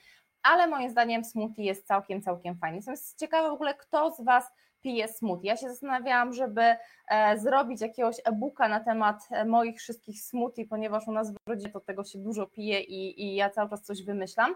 ale 0.43 0.67
moim 0.67 0.91
zdaniem 0.91 1.25
smoothie 1.25 1.65
jest 1.65 1.87
całkiem, 1.87 2.23
całkiem 2.23 2.59
fajny. 2.59 2.77
Jestem 2.77 2.95
ciekawa 3.19 3.51
w 3.51 3.53
ogóle, 3.53 3.75
kto 3.75 4.11
z 4.11 4.21
Was 4.21 4.53
pije 4.83 5.09
smoothie. 5.09 5.49
Ja 5.49 5.57
się 5.57 5.69
zastanawiałam, 5.69 6.33
żeby 6.33 6.77
e, 7.09 7.39
zrobić 7.39 7.81
jakiegoś 7.81 8.17
e-booka 8.25 8.69
na 8.69 8.81
temat 8.81 9.29
e, 9.31 9.45
moich 9.45 9.79
wszystkich 9.79 10.21
smoothie, 10.23 10.67
ponieważ 10.67 11.09
u 11.09 11.13
nas 11.13 11.33
w 11.33 11.37
rodzinie 11.47 11.73
to 11.73 11.81
tego 11.81 12.05
się 12.05 12.19
dużo 12.19 12.47
pije 12.47 12.81
i, 12.81 13.23
i 13.23 13.35
ja 13.35 13.51
cały 13.51 13.71
czas 13.71 13.83
coś 13.83 14.03
wymyślam. 14.03 14.55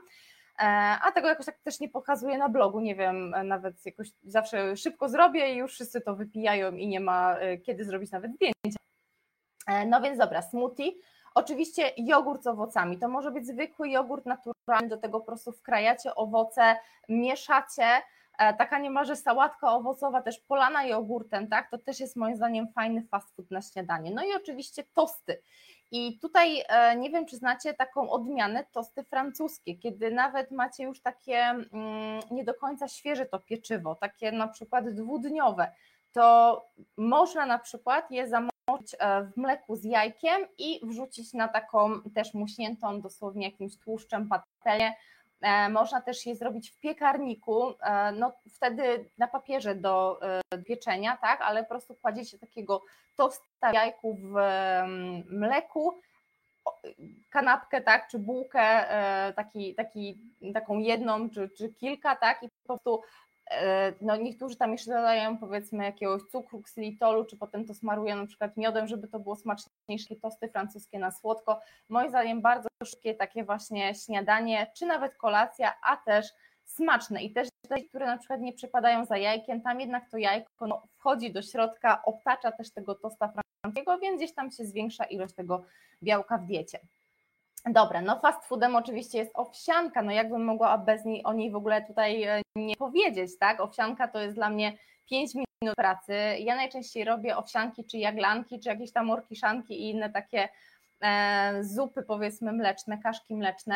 E, 0.59 0.65
a 1.03 1.13
tego 1.13 1.29
jakoś 1.29 1.47
tak 1.47 1.59
też 1.59 1.81
nie 1.81 1.89
pokazuję 1.89 2.39
na 2.39 2.49
blogu, 2.49 2.81
nie 2.81 2.95
wiem, 2.95 3.35
nawet 3.45 3.87
jakoś 3.87 4.09
zawsze 4.23 4.77
szybko 4.77 5.09
zrobię 5.09 5.53
i 5.53 5.57
już 5.57 5.73
wszyscy 5.73 6.01
to 6.01 6.17
wypijają 6.17 6.73
i 6.73 6.89
nie 6.89 7.01
ma 7.01 7.37
kiedy 7.67 7.85
zrobić 7.85 8.11
nawet 8.11 8.33
zdjęcia. 8.35 8.79
No 9.87 10.01
więc 10.01 10.19
dobra, 10.19 10.43
smoothie. 10.43 10.93
Oczywiście 11.35 11.93
jogurt 11.97 12.43
z 12.43 12.47
owocami. 12.47 12.99
To 12.99 13.09
może 13.09 13.31
być 13.31 13.47
zwykły 13.47 13.91
jogurt 13.91 14.27
naturalny, 14.27 14.89
do 14.89 14.97
tego 14.97 15.21
po 15.21 15.27
prostu 15.27 15.53
wkrajacie 15.53 16.15
owoce, 16.15 16.77
mieszacie. 17.09 18.03
E, 18.39 18.55
taka 18.55 18.79
niemalże 18.79 19.17
sałatka 19.17 19.73
owocowa, 19.73 20.23
też 20.23 20.39
polana 20.39 20.85
jogurtem, 20.85 21.49
tak? 21.49 21.71
To 21.71 21.79
też 21.79 22.01
jest 22.01 22.17
moim 22.17 22.37
zdaniem 22.37 22.69
fajny 22.73 23.03
fast 23.03 23.37
food 23.37 23.51
na 23.51 23.63
śniadanie. 23.63 24.11
No 24.15 24.25
i 24.25 24.35
oczywiście 24.37 24.85
tosty. 24.95 25.43
I 25.93 26.19
tutaj 26.19 26.65
e, 26.69 26.97
nie 26.97 27.11
wiem, 27.11 27.27
czy 27.27 27.37
znacie 27.37 27.75
taką 27.75 28.11
odmianę 28.11 28.65
tosty 28.73 29.05
francuskie, 29.05 29.77
kiedy 29.77 30.11
nawet 30.11 30.51
macie 30.51 30.85
już 30.85 31.01
takie 31.01 31.39
mm, 31.39 32.21
nie 32.31 32.45
do 32.45 32.55
końca 32.55 32.89
świeże 32.89 33.27
to 33.27 33.39
pieczywo, 33.39 33.95
takie 33.95 34.33
na 34.33 34.49
przykład 34.49 34.89
dwudniowe, 34.89 35.73
to 36.13 36.65
można 36.97 37.47
na 37.47 37.59
przykład 37.59 38.11
je 38.11 38.29
zamówić 38.29 38.53
E, 38.99 39.23
w 39.23 39.37
mleku 39.37 39.77
z 39.77 39.85
jajkiem 39.85 40.47
i 40.59 40.81
wrzucić 40.83 41.33
na 41.33 41.49
taką 41.49 42.03
też 42.15 42.35
muśniętą 42.35 43.01
dosłownie 43.01 43.47
jakimś 43.47 43.77
tłuszczem 43.79 44.29
patelnię. 44.29 44.95
E, 45.43 45.69
można 45.69 46.01
też 46.01 46.27
je 46.27 46.37
zrobić 46.37 46.71
w 46.71 46.81
piekarniku, 46.81 47.71
e, 47.71 48.13
no 48.13 48.33
wtedy 48.53 49.11
na 49.19 49.29
papierze 49.29 49.75
do 49.75 50.21
pieczenia, 50.67 51.17
tak, 51.17 51.41
ale 51.41 51.63
po 51.63 51.69
prostu 51.69 51.95
kładziecie 51.95 52.39
takiego 52.39 52.85
tosta 53.17 53.73
jajku 53.73 54.15
w 54.15 54.35
mleku, 55.31 56.01
kanapkę, 57.31 57.81
tak, 57.81 58.09
czy 58.09 58.19
bułkę, 58.19 58.87
taki, 59.37 59.75
taki, 59.75 60.19
taką 60.55 60.79
jedną, 60.79 61.31
czy, 61.31 61.51
czy 61.59 61.75
kilka, 61.75 62.17
tak, 62.17 62.43
i 62.43 62.49
po 62.49 62.67
prostu 62.67 63.03
E, 63.32 63.32
no 64.01 64.17
niektórzy 64.17 64.57
tam 64.57 64.73
jeszcze 64.73 64.91
dodają 64.91 65.39
powiedzmy 65.39 65.85
jakiegoś 65.85 66.23
cukru, 66.23 66.63
ksylitolu, 66.63 67.25
czy 67.25 67.37
potem 67.37 67.65
to 67.65 67.75
smarują 67.75 68.17
na 68.17 68.27
przykład 68.27 68.57
miodem, 68.57 68.87
żeby 68.87 69.09
to 69.09 69.21
było 69.21 69.37
smaczniejsze, 69.37 70.17
tosty 70.17 70.49
francuskie 70.49 70.99
na 70.99 71.11
słodko. 71.11 71.61
Moim 71.89 72.09
zdaniem 72.09 72.41
bardzo 72.41 72.69
szybkie 72.85 73.15
takie 73.15 73.45
właśnie 73.45 73.95
śniadanie, 73.95 74.67
czy 74.77 74.87
nawet 74.87 75.15
kolacja, 75.15 75.75
a 75.83 75.97
też 75.97 76.27
smaczne 76.65 77.23
i 77.23 77.33
też 77.33 77.49
te, 77.69 77.83
które 77.83 78.07
na 78.07 78.19
przykład 78.19 78.41
nie 78.41 78.53
przepadają 78.53 79.05
za 79.05 79.17
jajkiem, 79.17 79.61
tam 79.61 79.81
jednak 79.81 80.11
to 80.11 80.19
jajko 80.19 80.67
no, 80.67 80.83
wchodzi 80.93 81.33
do 81.33 81.43
środka, 81.43 82.03
obtacza 82.05 82.53
też 82.53 82.73
tego 82.73 82.95
tosta 82.95 83.33
francuskiego, 83.33 83.99
więc 83.99 84.17
gdzieś 84.17 84.35
tam 84.35 84.51
się 84.51 84.65
zwiększa 84.65 85.05
ilość 85.05 85.35
tego 85.35 85.65
białka 86.03 86.39
w 86.39 86.47
diecie. 86.47 86.79
Dobra, 87.71 88.01
no 88.01 88.21
fast 88.21 88.45
foodem 88.45 88.77
oczywiście 88.77 89.19
jest 89.19 89.31
owsianka, 89.35 90.03
no 90.03 90.13
jakbym 90.13 90.45
mogła 90.45 90.79
bez 90.79 91.05
niej, 91.05 91.25
o 91.25 91.33
niej 91.33 91.51
w 91.51 91.57
ogóle 91.57 91.83
tutaj 91.83 92.23
e, 92.23 92.43
nie 92.57 92.77
powiedzieć, 92.77 93.39
tak? 93.39 93.61
Owsianka 93.61 94.09
to 94.09 94.21
jest 94.21 94.35
dla 94.35 94.51
mnie 94.51 94.79
5 95.11 95.35
minut 95.35 95.77
pracy. 95.77 96.15
Ja 96.39 96.57
najczęściej 96.57 97.05
robię 97.05 97.37
owsianki, 97.37 97.85
czy 97.85 97.99
jaglanki, 97.99 98.61
czy 98.61 98.69
jakieś 98.69 98.93
tam 98.93 99.11
orkiszanki 99.11 99.75
i 99.75 99.91
inne 99.91 100.11
takie 100.11 100.49
e, 101.03 101.65
zupy 101.65 102.03
powiedzmy 102.03 102.53
mleczne, 102.53 102.99
kaszki 102.99 103.35
mleczne. 103.35 103.75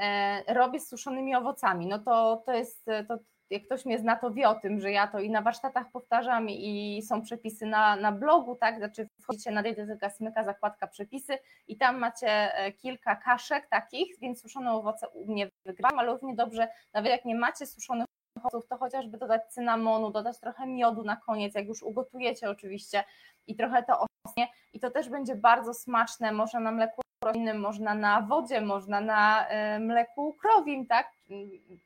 E, 0.00 0.54
robię 0.54 0.80
z 0.80 0.88
suszonymi 0.88 1.36
owocami, 1.36 1.86
no 1.86 1.98
to, 1.98 2.42
to 2.46 2.52
jest, 2.52 2.86
to, 3.08 3.18
jak 3.50 3.64
ktoś 3.64 3.84
mnie 3.84 3.98
zna, 3.98 4.16
to 4.16 4.30
wie 4.30 4.48
o 4.48 4.54
tym, 4.54 4.80
że 4.80 4.92
ja 4.92 5.06
to 5.06 5.18
i 5.18 5.30
na 5.30 5.42
warsztatach 5.42 5.90
powtarzam 5.92 6.50
i 6.50 7.02
są 7.08 7.22
przepisy 7.22 7.66
na, 7.66 7.96
na 7.96 8.12
blogu, 8.12 8.56
tak, 8.56 8.78
znaczy 8.78 9.08
wchodzicie 9.26 9.50
na 9.50 9.62
dietetyka 9.62 10.10
smyka, 10.10 10.44
zakładka 10.44 10.86
przepisy 10.86 11.38
i 11.68 11.76
tam 11.76 11.98
macie 11.98 12.54
e, 12.54 12.72
kilka 12.72 13.16
kaszek 13.16 13.68
takich, 13.68 14.18
więc 14.20 14.42
suszone 14.42 14.72
owoce 14.72 15.08
u 15.08 15.32
mnie 15.32 15.50
wygrywam, 15.64 15.98
ale 15.98 16.12
równie 16.12 16.34
dobrze, 16.34 16.68
nawet 16.92 17.10
jak 17.10 17.24
nie 17.24 17.34
macie 17.34 17.66
suszonych 17.66 18.06
owoców, 18.38 18.68
to 18.68 18.76
chociażby 18.76 19.18
dodać 19.18 19.42
cynamonu, 19.48 20.10
dodać 20.10 20.40
trochę 20.40 20.66
miodu 20.66 21.02
na 21.02 21.16
koniec, 21.16 21.54
jak 21.54 21.66
już 21.66 21.82
ugotujecie 21.82 22.50
oczywiście 22.50 23.04
i 23.46 23.56
trochę 23.56 23.82
to 23.82 24.06
osnie 24.26 24.48
i 24.72 24.80
to 24.80 24.90
też 24.90 25.08
będzie 25.08 25.34
bardzo 25.34 25.74
smaczne, 25.74 26.32
można 26.32 26.60
na 26.60 26.72
mleku 26.72 27.02
roślinnym, 27.24 27.60
można 27.60 27.94
na 27.94 28.22
wodzie, 28.22 28.60
można 28.60 29.00
na 29.00 29.48
e, 29.48 29.78
mleku 29.78 30.34
krowim, 30.34 30.86
tak? 30.86 31.10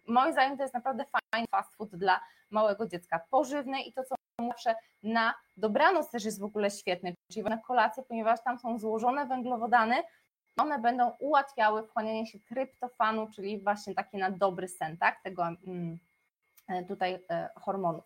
Moim 0.09 0.33
zdaniem 0.33 0.57
to 0.57 0.63
jest 0.63 0.75
naprawdę 0.75 1.05
fajny 1.33 1.47
fast 1.51 1.77
food 1.77 1.97
dla 1.97 2.21
małego 2.51 2.87
dziecka. 2.87 3.21
Pożywny 3.31 3.83
i 3.83 3.93
to, 3.93 4.05
co 4.05 4.15
zawsze 4.49 4.75
na 5.03 5.35
dobranoc 5.57 6.11
też 6.11 6.25
jest 6.25 6.41
w 6.41 6.45
ogóle 6.45 6.71
świetny, 6.71 7.15
czyli 7.33 7.45
na 7.45 7.59
kolację, 7.59 8.03
ponieważ 8.09 8.43
tam 8.45 8.59
są 8.59 8.79
złożone 8.79 9.27
węglowodany, 9.27 10.03
one 10.57 10.79
będą 10.79 11.11
ułatwiały 11.19 11.87
wchłanianie 11.89 12.27
się 12.27 12.39
tryptofanu, 12.39 13.29
czyli 13.35 13.63
właśnie 13.63 13.95
takie 13.95 14.19
na 14.19 14.31
dobry 14.31 14.69
sen, 14.69 14.97
tak? 14.97 15.23
Tego 15.23 15.43
mm, 15.43 15.99
e, 16.69 16.85
tutaj 16.85 17.25
e, 17.31 17.49
hormonów 17.57 18.05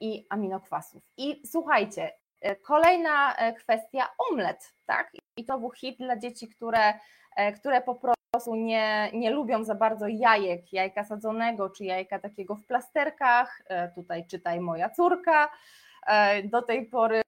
i 0.00 0.26
aminokwasów. 0.30 1.02
I 1.16 1.42
słuchajcie, 1.46 2.12
E, 2.44 2.56
kolejna 2.56 3.34
e, 3.36 3.52
kwestia, 3.52 4.08
omlet, 4.18 4.74
tak? 4.86 5.12
I 5.36 5.44
to 5.44 5.58
był 5.58 5.70
hit 5.70 5.98
dla 5.98 6.18
dzieci, 6.18 6.48
które, 6.48 6.94
e, 7.36 7.52
które 7.52 7.80
po 7.80 7.94
prostu 7.94 8.54
nie, 8.54 9.10
nie 9.12 9.30
lubią 9.30 9.64
za 9.64 9.74
bardzo 9.74 10.06
jajek, 10.08 10.72
jajka 10.72 11.04
sadzonego, 11.04 11.70
czy 11.70 11.84
jajka 11.84 12.18
takiego 12.18 12.56
w 12.56 12.66
plasterkach, 12.66 13.62
tutaj 13.94 14.26
czytaj 14.26 14.60
moja 14.60 14.90
córka, 14.90 15.48
do 16.44 16.62
tej 16.62 16.86
pory 16.86 17.22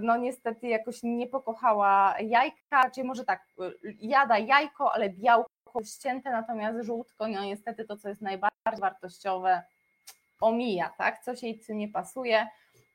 no 0.00 0.16
niestety 0.16 0.68
jakoś 0.68 1.02
nie 1.02 1.26
pokochała 1.26 2.14
jajka, 2.20 2.90
czyli 2.94 3.06
może 3.06 3.24
tak, 3.24 3.46
jada 4.00 4.38
jajko, 4.38 4.92
ale 4.92 5.10
białko 5.10 5.84
ścięte, 5.84 6.30
natomiast 6.30 6.86
żółtko, 6.86 7.28
no 7.28 7.44
niestety 7.44 7.84
to, 7.84 7.96
co 7.96 8.08
jest 8.08 8.22
najbardziej 8.22 8.80
wartościowe, 8.80 9.62
omija, 10.40 10.90
tak? 10.98 11.24
Coś 11.24 11.42
jej 11.42 11.60
nie 11.68 11.88
pasuje, 11.88 12.46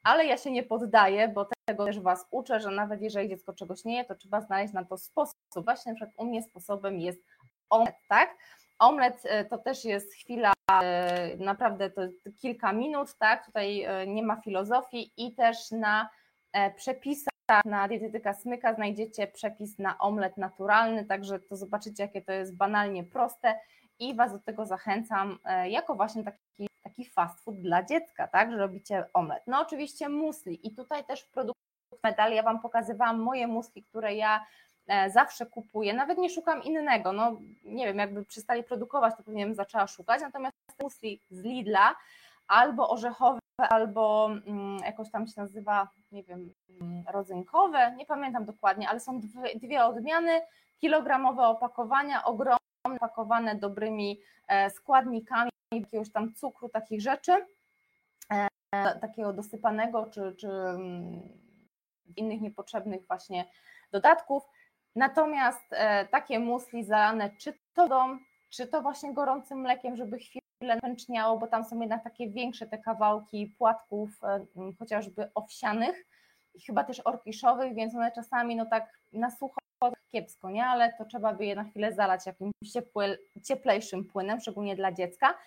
ale 0.06 0.26
ja 0.26 0.38
się 0.38 0.52
nie 0.52 0.64
poddaję, 0.64 1.28
bo 1.28 1.48
tego 1.66 1.86
też 1.86 2.00
Was 2.00 2.28
uczę, 2.32 2.60
że 2.60 2.72
nawet 2.72 3.02
jeżeli 3.02 3.30
dziecko 3.30 3.54
czegoś 3.54 3.86
nie 3.86 3.98
je, 3.98 4.06
to 4.06 4.16
trzeba 4.16 4.42
znaleźć 4.42 4.74
na 4.74 4.86
to 4.86 4.98
sposób. 4.98 5.36
Właśnie 5.56 5.92
na 5.92 5.96
przykład 5.96 6.16
u 6.18 6.26
mnie 6.26 6.44
sposobem 6.44 7.00
jest 7.00 7.20
omlet, 7.70 7.96
tak? 8.10 8.38
Omlet 8.80 9.22
e, 9.24 9.46
to 9.46 9.58
też 9.58 9.86
jest 9.86 10.14
chwila, 10.14 10.54
e, 10.72 11.38
naprawdę 11.38 11.90
to 11.90 12.02
kilka 12.42 12.74
minut, 12.74 13.18
tak? 13.18 13.46
Tutaj 13.46 13.84
e, 13.84 14.08
nie 14.08 14.24
ma 14.24 14.36
filozofii 14.36 15.12
i 15.18 15.36
też 15.36 15.72
na 15.72 16.10
przepisach 16.76 17.66
na 17.66 17.88
dietetyka 17.88 18.34
smyka 18.34 18.74
znajdziecie 18.74 19.28
przepis 19.28 19.80
na 19.80 19.98
omlet 19.98 20.38
naturalny, 20.38 21.06
także 21.06 21.40
to 21.40 21.56
zobaczycie, 21.56 22.04
jakie 22.04 22.22
to 22.22 22.32
jest 22.32 22.56
banalnie 22.56 23.04
proste 23.04 23.60
i 24.00 24.16
Was 24.16 24.32
do 24.32 24.40
tego 24.40 24.66
zachęcam, 24.66 25.40
jako 25.66 25.96
właśnie 25.96 26.24
taki 26.24 26.68
taki 26.86 27.06
fast 27.06 27.44
food 27.44 27.62
dla 27.62 27.84
dziecka, 27.84 28.28
tak, 28.28 28.52
że 28.52 28.58
robicie 28.58 29.06
omlet. 29.14 29.44
No 29.48 29.62
oczywiście 29.62 30.10
musli. 30.10 30.68
I 30.68 30.75
tutaj 30.75 31.06
też 31.06 31.22
w 31.22 31.30
produkcie 31.30 31.62
medal 32.04 32.34
ja 32.34 32.44
Wam 32.44 32.60
pokazywałam 32.60 33.20
moje 33.20 33.48
musli, 33.48 33.84
które 33.84 34.16
ja 34.16 34.46
e, 34.88 35.10
zawsze 35.10 35.46
kupuję, 35.46 35.94
nawet 35.94 36.18
nie 36.18 36.30
szukam 36.30 36.64
innego, 36.64 37.14
no 37.14 37.42
nie 37.64 37.86
wiem, 37.86 37.98
jakby 37.98 38.25
przestali 38.25 38.64
produkować, 38.64 39.14
to 39.18 39.24
pewnie 39.24 39.46
bym 39.46 39.56
zaczęła 39.56 39.88
szukać, 39.88 40.22
natomiast 40.22 40.56
musli 40.84 41.22
z 41.30 41.44
Lidla 41.44 41.96
albo 42.48 42.90
orzechowe, 42.90 43.40
albo 43.58 44.30
mm, 44.48 44.78
jakoś 44.78 45.12
tam 45.12 45.28
się 45.28 45.42
nazywa, 45.42 45.90
nie 46.12 46.24
wiem, 46.24 46.54
mm, 46.82 47.04
rodzynkowe, 47.08 47.96
nie 47.96 48.06
pamiętam 48.06 48.46
dokładnie, 48.46 48.90
ale 48.90 49.00
są 49.00 49.20
dwie, 49.20 49.60
dwie 49.60 49.86
odmiany, 49.86 50.42
kilogramowe 50.82 51.48
opakowania, 51.48 52.24
ogromne, 52.24 52.58
opakowane 52.86 53.56
dobrymi 53.56 54.20
e, 54.48 54.70
składnikami, 54.70 55.51
jakiegoś 55.72 56.12
tam 56.12 56.34
cukru, 56.34 56.70
takich 56.70 57.01
rzeczy, 57.01 57.46
e, 58.30 59.00
takiego 59.00 59.34
dosypanego, 59.34 60.06
czy, 60.06 60.36
czy 60.39 60.48
mm, 60.48 61.22
innych 62.15 62.42
niepotrzebnych 62.42 63.08
właśnie 63.08 63.46
dodatków. 63.92 64.44
Natomiast 64.96 65.65
e, 65.72 66.06
takie 66.06 66.39
musli 66.39 66.84
zalane 66.84 67.30
czy 67.38 67.54
to 67.74 67.88
wodą, 67.88 68.18
czy 68.50 68.68
to 68.68 68.82
właśnie 68.82 69.13
gorącym 69.13 69.60
mlekiem, 69.60 69.96
żeby 69.96 70.18
chwilę 70.18 70.80
pęczniało, 70.82 71.38
bo 71.38 71.48
tam 71.48 71.63
są 71.63 71.80
jednak 71.80 72.04
takie 72.04 72.30
większe 72.30 72.68
te 72.68 72.77
kawałki 72.77 73.48
płatków, 73.58 74.10
chociażby 74.80 75.32
owsianych 75.36 76.06
chyba 76.65 76.84
też 76.84 77.01
orkiszowych, 77.06 77.75
więc 77.75 77.96
one 77.96 78.12
czasami 78.12 78.56
no 78.56 78.65
tak 78.65 79.00
na 79.13 79.32
sucho 79.32 79.65
kiepsko, 80.16 80.50
nie? 80.50 80.66
Ale 80.66 80.94
to 80.94 81.06
trzeba 81.06 81.34
by 81.34 81.46
je 81.46 81.56
na 81.56 81.64
chwilę 81.64 81.94
zalać 81.94 82.26
jakimś 82.26 82.54
cieplejszym 83.44 84.06
płynem, 84.06 84.40
szczególnie 84.40 84.76
dla 84.76 84.92
dziecka. 84.92 85.38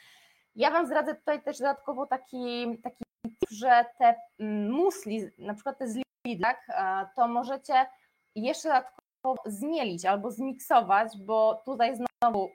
Ja 0.57 0.71
Wam 0.71 0.87
zdradzę 0.87 1.15
tutaj 1.15 1.43
też 1.43 1.59
dodatkowo 1.59 2.07
taki, 2.07 2.79
taki 2.83 3.05
tip, 3.23 3.51
że 3.51 3.85
te 3.99 4.15
mm, 4.41 4.71
musli, 4.71 5.29
na 5.39 5.55
przykład 5.55 5.79
te 5.79 5.89
z 5.89 5.99
Lidl, 6.27 6.45
to 7.17 7.29
możecie 7.29 7.87
jeszcze 8.35 8.69
dodatkowo 8.69 9.37
zmielić 9.47 10.05
albo 10.05 10.31
zmiksować, 10.31 11.13
bo 11.27 11.63
tutaj 11.65 11.97
znowu 11.97 12.51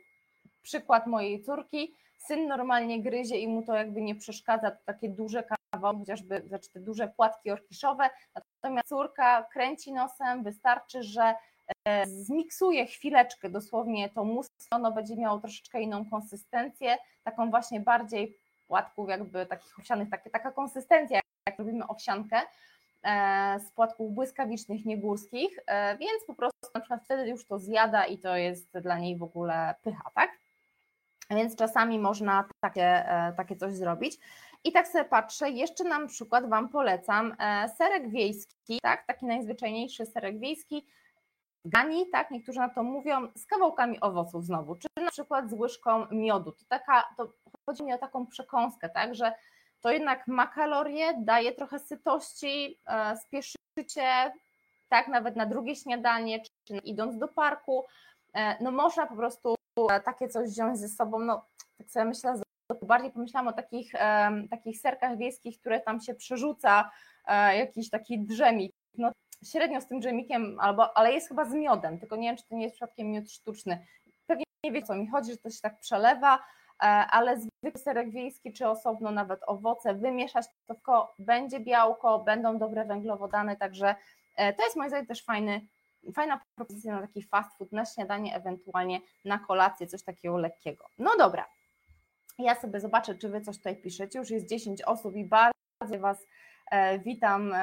przykład 0.62 1.08
mojej 1.08 1.42
córki, 1.42 1.96
syn 2.18 2.48
normalnie 2.48 3.02
gryzie 3.02 3.40
i 3.40 3.48
mu 3.48 3.64
to 3.64 3.76
jakby 3.76 4.02
nie 4.02 4.16
przeszkadza, 4.16 4.72
to 4.72 4.78
takie 4.86 5.10
duże 5.10 5.44
kawałki, 5.72 6.00
chociażby 6.00 6.44
znaczy 6.48 6.70
te 6.70 6.80
duże 6.80 7.08
płatki 7.08 7.52
orkiszowe, 7.52 8.10
natomiast 8.36 8.88
córka 8.88 9.44
kręci 9.54 9.94
nosem, 9.94 10.44
wystarczy, 10.44 11.04
że 11.04 11.36
zmiksuje 12.06 12.86
chwileczkę 12.86 13.50
dosłownie 13.50 14.10
to 14.10 14.24
musko, 14.24 14.54
ono 14.72 14.92
będzie 14.92 15.16
miało 15.16 15.40
troszeczkę 15.40 15.82
inną 15.82 16.10
konsystencję, 16.10 16.98
taką 17.24 17.50
właśnie 17.50 17.80
bardziej 17.80 18.38
płatków 18.68 19.10
jakby 19.10 19.46
takich 19.46 19.80
owsianych, 19.80 20.10
takie, 20.10 20.30
taka 20.30 20.52
konsystencja, 20.52 21.20
jak 21.48 21.60
robimy 21.60 21.88
owsiankę 21.88 22.42
e, 23.04 23.60
z 23.60 23.72
płatków 23.72 24.14
błyskawicznych, 24.14 24.86
niegórskich, 24.86 25.60
e, 25.68 25.98
więc 25.98 26.26
po 26.28 26.34
prostu 26.34 26.70
na 26.76 26.82
przykład 26.82 27.04
wtedy 27.04 27.30
już 27.30 27.46
to 27.46 27.60
zjada 27.60 28.06
i 28.06 28.18
to 28.18 28.36
jest 28.36 28.80
dla 28.80 29.00
niej 29.00 29.18
w 29.18 29.24
ogóle 29.24 29.76
pycha, 29.82 30.10
tak? 30.16 30.32
Więc 31.30 31.56
czasami 31.56 32.00
można 32.00 32.46
takie, 32.60 33.10
e, 33.10 33.34
takie 33.38 33.56
coś 33.56 33.74
zrobić. 33.74 34.20
I 34.64 34.72
tak 34.72 34.88
sobie 34.88 35.06
patrzę, 35.06 35.50
jeszcze 35.50 35.84
na 35.84 36.08
przykład 36.08 36.50
Wam 36.50 36.70
polecam 36.70 37.36
serek 37.78 38.10
wiejski, 38.10 38.80
tak, 38.82 39.06
taki 39.08 39.26
najzwyczajniejszy 39.26 40.06
serek 40.06 40.40
wiejski, 40.40 40.88
gani, 41.66 42.10
tak, 42.10 42.32
niektórzy 42.32 42.60
na 42.60 42.70
to 42.70 42.84
mówią, 42.84 43.28
z 43.36 43.46
kawałkami 43.46 44.02
owoców 44.02 44.46
znowu, 44.46 44.76
czy 44.76 44.88
na 44.98 45.12
przykład 45.12 45.50
z 45.50 45.54
łyżką 45.54 46.06
miodu. 46.12 46.52
To, 46.52 46.66
taka, 46.70 47.04
to 47.18 47.34
chodzi 47.66 47.84
mi 47.84 47.94
o 47.94 47.98
taką 47.98 48.28
przekąskę, 48.28 48.90
tak, 48.90 49.16
że 49.16 49.34
to 49.82 49.92
jednak 49.92 50.28
ma 50.28 50.48
kalorie, 50.48 51.14
daje 51.18 51.52
trochę 51.52 51.80
sytości, 51.80 52.80
e, 52.88 53.18
spieszycie, 53.18 54.34
tak, 54.90 55.08
nawet 55.08 55.36
na 55.36 55.46
drugie 55.46 55.76
śniadanie, 55.76 56.42
czy 56.68 56.78
idąc 56.78 57.18
do 57.18 57.28
parku, 57.28 57.86
e, 58.34 58.64
no 58.64 58.72
można 58.72 59.08
po 59.08 59.16
prostu 59.16 59.56
e, 59.92 60.02
takie 60.02 60.28
coś 60.28 60.50
wziąć 60.50 60.80
ze 60.80 60.90
sobą, 60.90 61.20
no 61.20 61.46
tak 61.78 61.90
sobie 61.90 62.06
myślę, 62.06 62.42
bardziej 62.82 63.12
pomyślałam 63.12 63.48
o 63.48 63.54
takich, 63.54 63.92
takich 64.50 64.80
serkach 64.80 65.18
wiejskich, 65.18 65.60
które 65.60 65.80
tam 65.80 66.02
się 66.02 66.16
przerzuca, 66.16 66.92
jakiś 67.54 67.90
taki 67.90 68.20
drzemik, 68.20 68.72
no 68.98 69.12
średnio 69.44 69.82
z 69.82 69.88
tym 69.88 70.02
dżemikiem, 70.02 70.60
albo, 70.60 70.98
ale 70.98 71.14
jest 71.14 71.28
chyba 71.28 71.46
z 71.46 71.54
miodem, 71.54 72.00
tylko 72.00 72.16
nie 72.16 72.28
wiem, 72.30 72.38
czy 72.38 72.44
to 72.48 72.56
nie 72.56 72.64
jest 72.64 72.76
przypadkiem 72.76 73.12
miód 73.12 73.32
sztuczny. 73.32 73.86
Pewnie 74.28 74.44
nie 74.64 74.72
wie, 74.72 74.84
co 74.84 74.96
mi 74.96 75.08
chodzi, 75.08 75.32
że 75.32 75.38
to 75.38 75.50
się 75.50 75.62
tak 75.62 75.80
przelewa, 75.80 76.36
e, 76.36 76.86
ale 76.86 77.38
zwykły 77.38 77.82
serek 77.82 78.12
wiejski, 78.12 78.54
czy 78.54 78.68
osobno 78.68 79.12
nawet 79.12 79.40
owoce, 79.48 79.94
wymieszać 79.94 80.46
to 80.48 80.74
tylko 80.74 81.16
będzie 81.20 81.60
białko, 81.60 82.20
będą 82.20 82.58
dobre 82.58 82.86
węglowodany, 82.86 83.58
także 83.58 83.96
e, 84.36 84.54
to 84.54 84.64
jest 84.64 84.76
moim 84.76 84.90
zdaniem 84.90 85.08
też 85.08 85.26
fajny, 85.26 85.62
fajna 86.16 86.42
propozycja 86.56 86.96
na 86.96 87.02
taki 87.02 87.24
fast 87.24 87.58
food, 87.58 87.72
na 87.72 87.86
śniadanie, 87.86 88.36
ewentualnie 88.36 89.02
na 89.26 89.40
kolację, 89.40 89.88
coś 89.88 90.04
takiego 90.04 90.38
lekkiego. 90.38 90.86
No 90.98 91.12
dobra, 91.18 91.46
ja 92.40 92.56
sobie 92.56 92.80
zobaczę, 92.80 93.16
czy 93.16 93.30
Wy 93.30 93.42
coś 93.42 93.58
tutaj 93.58 93.76
piszecie, 93.76 94.20
już 94.20 94.30
jest 94.30 94.50
10 94.50 94.82
osób 94.82 95.16
i 95.16 95.26
bardzo 95.26 95.54
Was 96.00 96.18
witam 97.06 97.54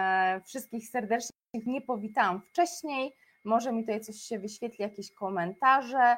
wszystkich 0.45 0.89
serdecznie. 0.89 1.37
Nie 1.67 1.81
powitałam 1.81 2.41
wcześniej, 2.41 3.17
może 3.45 3.73
mi 3.73 3.83
tutaj 3.83 4.01
coś 4.01 4.17
się 4.17 4.39
wyświetli, 4.39 4.83
jakieś 4.83 5.13
komentarze, 5.13 6.17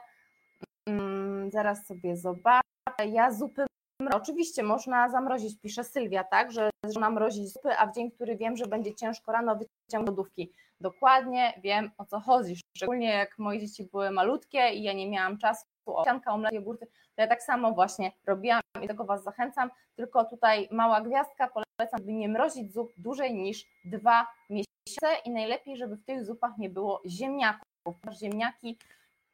mm, 0.86 1.50
zaraz 1.50 1.86
sobie 1.86 2.16
zobaczę, 2.16 2.62
ja 3.06 3.32
zupy 3.32 3.66
Oczywiście 4.10 4.62
można 4.62 5.08
zamrozić, 5.08 5.60
pisze 5.60 5.84
Sylwia, 5.84 6.24
tak, 6.24 6.52
że 6.52 6.70
można 6.84 7.10
mrozić 7.10 7.52
zupy, 7.52 7.76
a 7.78 7.86
w 7.86 7.94
dzień, 7.94 8.10
który 8.10 8.36
wiem, 8.36 8.56
że 8.56 8.66
będzie 8.66 8.94
ciężko 8.94 9.32
rano, 9.32 9.56
wyciągnę 9.56 10.10
lodówki. 10.10 10.52
Dokładnie 10.80 11.60
wiem 11.62 11.90
o 11.98 12.04
co 12.04 12.20
chodzi, 12.20 12.56
szczególnie 12.76 13.08
jak 13.08 13.38
moje 13.38 13.60
dzieci 13.60 13.88
były 13.92 14.10
malutkie 14.10 14.70
i 14.74 14.82
ja 14.82 14.92
nie 14.92 15.10
miałam 15.10 15.38
czasu, 15.38 15.64
owsianka, 15.86 16.32
omlet, 16.32 16.52
jogurty, 16.52 16.86
to 17.16 17.22
ja 17.22 17.28
tak 17.28 17.42
samo 17.42 17.72
właśnie 17.72 18.12
robiłam 18.26 18.60
i 18.82 18.88
tego 18.88 19.04
Was 19.04 19.22
zachęcam, 19.24 19.70
tylko 19.96 20.24
tutaj 20.24 20.68
mała 20.70 21.00
gwiazdka, 21.00 21.48
polecam, 21.48 22.00
by 22.02 22.12
nie 22.12 22.28
mrozić 22.28 22.72
zup 22.72 22.92
dłużej 22.96 23.34
niż 23.34 23.64
dwa 23.84 24.26
miesiące 24.50 25.22
i 25.24 25.30
najlepiej, 25.30 25.76
żeby 25.76 25.96
w 25.96 26.04
tych 26.04 26.24
zupach 26.24 26.58
nie 26.58 26.70
było 26.70 27.02
ziemniaków, 27.06 27.96
ziemniaki 28.12 28.78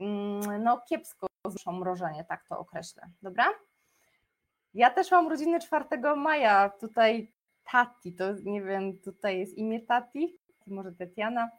mm, 0.01 0.63
no 0.63 0.81
kiepsko 0.89 1.27
znoszą 1.47 1.73
mrożenie, 1.73 2.25
tak 2.25 2.45
to 2.49 2.59
określę, 2.59 3.03
dobra? 3.23 3.47
Ja 4.75 4.91
też 4.91 5.11
mam 5.11 5.29
rodziny 5.29 5.61
4 5.61 5.85
maja, 6.17 6.71
tutaj 6.81 7.33
Tati, 7.73 8.13
to 8.13 8.25
nie 8.45 8.63
wiem, 8.63 8.99
tutaj 8.99 9.39
jest 9.39 9.59
imię 9.59 9.81
Tati, 9.81 10.39
może 10.67 10.93
Tetiana, 10.93 11.51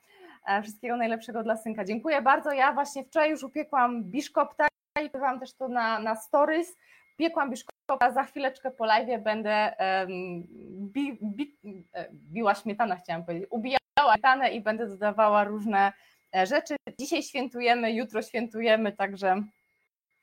e, 0.47 0.61
wszystkiego 0.61 0.97
najlepszego 0.97 1.43
dla 1.43 1.57
synka. 1.57 1.85
Dziękuję 1.85 2.21
bardzo, 2.21 2.51
ja 2.51 2.73
właśnie 2.73 3.03
wczoraj 3.03 3.29
już 3.29 3.43
upiekłam 3.43 4.03
biszkopta 4.03 4.68
i 5.01 5.19
wam 5.19 5.39
też 5.39 5.53
to 5.53 5.67
na, 5.67 5.99
na 5.99 6.15
stories, 6.15 6.77
piekłam 7.17 7.49
biszkopta, 7.49 8.11
za 8.11 8.23
chwileczkę 8.23 8.71
po 8.71 8.85
live 8.85 9.23
będę 9.23 9.75
um, 9.79 10.43
bi, 10.91 11.19
bi, 11.21 11.57
e, 11.93 12.09
biła 12.13 12.55
śmietana, 12.55 12.95
chciałam 12.95 13.25
powiedzieć, 13.25 13.47
ubijała 13.51 14.13
śmietanę 14.13 14.51
i 14.51 14.61
będę 14.61 14.87
dodawała 14.87 15.43
różne 15.43 15.93
e, 16.35 16.45
rzeczy. 16.45 16.75
Dzisiaj 16.99 17.23
świętujemy, 17.23 17.93
jutro 17.93 18.21
świętujemy, 18.21 18.91
także 18.91 19.43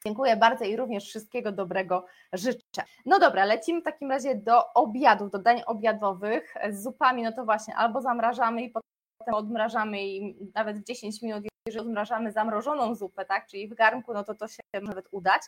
Dziękuję 0.05 0.37
bardzo 0.37 0.65
i 0.65 0.77
również 0.77 1.05
wszystkiego 1.05 1.53
dobrego 1.53 2.07
życzę. 2.33 2.83
No 3.07 3.19
dobra, 3.19 3.45
lecimy 3.45 3.81
w 3.81 3.85
takim 3.85 4.11
razie 4.11 4.35
do 4.35 4.73
obiadów, 4.73 5.31
do 5.31 5.39
dań 5.39 5.63
obiadowych 5.67 6.55
z 6.71 6.83
zupami, 6.83 7.23
no 7.23 7.33
to 7.33 7.45
właśnie 7.45 7.75
albo 7.75 8.01
zamrażamy 8.01 8.63
i 8.63 8.71
potem 8.71 8.96
odmrażamy 9.33 10.07
i 10.07 10.37
nawet 10.55 10.79
w 10.79 10.85
10 10.85 11.23
minut, 11.23 11.45
jeżeli 11.67 11.87
odmrażamy 11.87 12.33
zamrożoną 12.33 12.95
zupę, 12.95 13.25
tak, 13.25 13.47
czyli 13.47 13.69
w 13.69 13.75
garnku, 13.75 14.15
no 14.15 14.25
to 14.25 14.35
to 14.35 14.49
się 14.49 14.61
może 14.75 14.87
nawet 14.87 15.09
udać, 15.11 15.43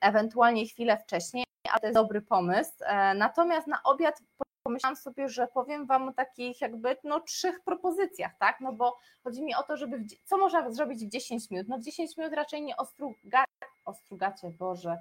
ewentualnie 0.00 0.66
chwilę 0.66 0.98
wcześniej, 0.98 1.44
ale 1.70 1.80
to 1.80 1.86
jest 1.86 1.98
dobry 1.98 2.22
pomysł. 2.22 2.72
E, 2.80 3.14
natomiast 3.14 3.66
na 3.66 3.82
obiad 3.82 4.22
pomyślałam 4.62 4.96
sobie, 4.96 5.28
że 5.28 5.46
powiem 5.46 5.86
Wam 5.86 6.08
o 6.08 6.12
takich 6.12 6.60
jakby 6.60 6.96
no 7.04 7.20
trzech 7.20 7.60
propozycjach, 7.64 8.32
tak, 8.38 8.60
no 8.60 8.72
bo 8.72 8.98
chodzi 9.24 9.42
mi 9.42 9.54
o 9.54 9.62
to, 9.62 9.76
żeby, 9.76 9.98
w, 9.98 10.06
co 10.24 10.38
można 10.38 10.70
zrobić 10.70 11.04
w 11.04 11.08
10 11.08 11.50
minut, 11.50 11.68
no 11.68 11.78
w 11.78 11.82
10 11.82 12.16
minut 12.16 12.32
raczej 12.32 12.62
nie 12.62 12.76
ostruga, 12.76 13.44
ostrugacie, 13.84 14.50
Boże, 14.50 14.98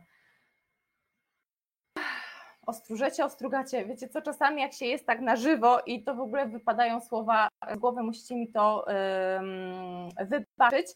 ostrużecie, 2.67 3.25
ostrugacie, 3.25 3.85
wiecie 3.85 4.09
co, 4.09 4.21
czasami 4.21 4.61
jak 4.61 4.73
się 4.73 4.85
jest 4.85 5.05
tak 5.05 5.21
na 5.21 5.35
żywo 5.35 5.79
i 5.85 6.03
to 6.03 6.15
w 6.15 6.19
ogóle 6.19 6.47
wypadają 6.47 7.01
słowa 7.01 7.47
z 7.75 7.77
głowy, 7.79 8.03
musicie 8.03 8.35
mi 8.35 8.51
to 8.51 8.85
yy, 10.17 10.25
wybaczyć, 10.25 10.87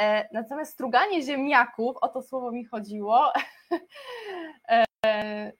e, 0.00 0.28
natomiast 0.32 0.72
struganie 0.72 1.22
ziemniaków, 1.22 1.96
o 2.00 2.08
to 2.08 2.22
słowo 2.22 2.52
mi 2.52 2.64
chodziło, 2.64 3.32
e, 5.06 5.52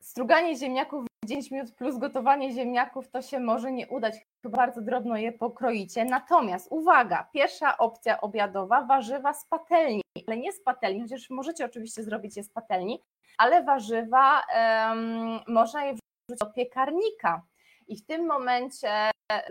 struganie 0.00 0.56
ziemniaków 0.56 1.07
10 1.24 1.50
minut 1.50 1.74
plus 1.74 1.98
gotowanie 1.98 2.52
ziemniaków 2.52 3.08
to 3.08 3.22
się 3.22 3.40
może 3.40 3.72
nie 3.72 3.88
udać, 3.88 4.14
bardzo 4.44 4.80
drobno 4.80 5.16
je 5.16 5.32
pokroicie. 5.32 6.04
Natomiast 6.04 6.68
uwaga, 6.70 7.28
pierwsza 7.32 7.78
opcja 7.78 8.20
obiadowa, 8.20 8.82
warzywa 8.82 9.34
z 9.34 9.46
patelni, 9.46 10.02
ale 10.26 10.36
nie 10.36 10.52
z 10.52 10.62
patelni, 10.62 11.00
chociaż 11.02 11.30
możecie 11.30 11.64
oczywiście 11.64 12.02
zrobić 12.02 12.36
je 12.36 12.44
z 12.44 12.50
patelni, 12.50 13.02
ale 13.38 13.64
warzywa 13.64 14.42
um, 14.56 15.40
można 15.48 15.84
je 15.84 15.92
wrzucić 15.92 16.40
do 16.40 16.46
piekarnika 16.46 17.42
i 17.88 17.96
w 17.96 18.06
tym 18.06 18.26
momencie 18.26 19.10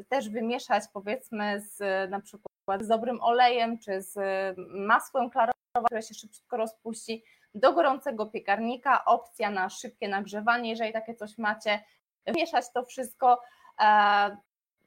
też 0.10 0.30
wymieszać 0.30 0.84
powiedzmy 0.93 1.62
z 1.62 1.80
na 2.12 2.21
przykład 2.21 2.82
z 2.82 2.88
dobrym 2.88 3.21
olejem 3.21 3.80
czy 3.80 4.01
z 4.01 4.17
masłem 4.69 5.30
klarowym, 5.30 5.86
które 5.86 6.01
się 6.01 6.13
szybko 6.13 6.58
rozpuści, 6.58 7.23
do 7.59 7.73
gorącego 7.73 8.25
piekarnika, 8.25 9.05
opcja 9.05 9.49
na 9.49 9.69
szybkie 9.69 10.07
nagrzewanie, 10.07 10.69
jeżeli 10.69 10.93
takie 10.93 11.15
coś 11.15 11.37
macie, 11.37 11.83
mieszać 12.35 12.65
to 12.73 12.85
wszystko. 12.85 13.41
E, 13.81 14.37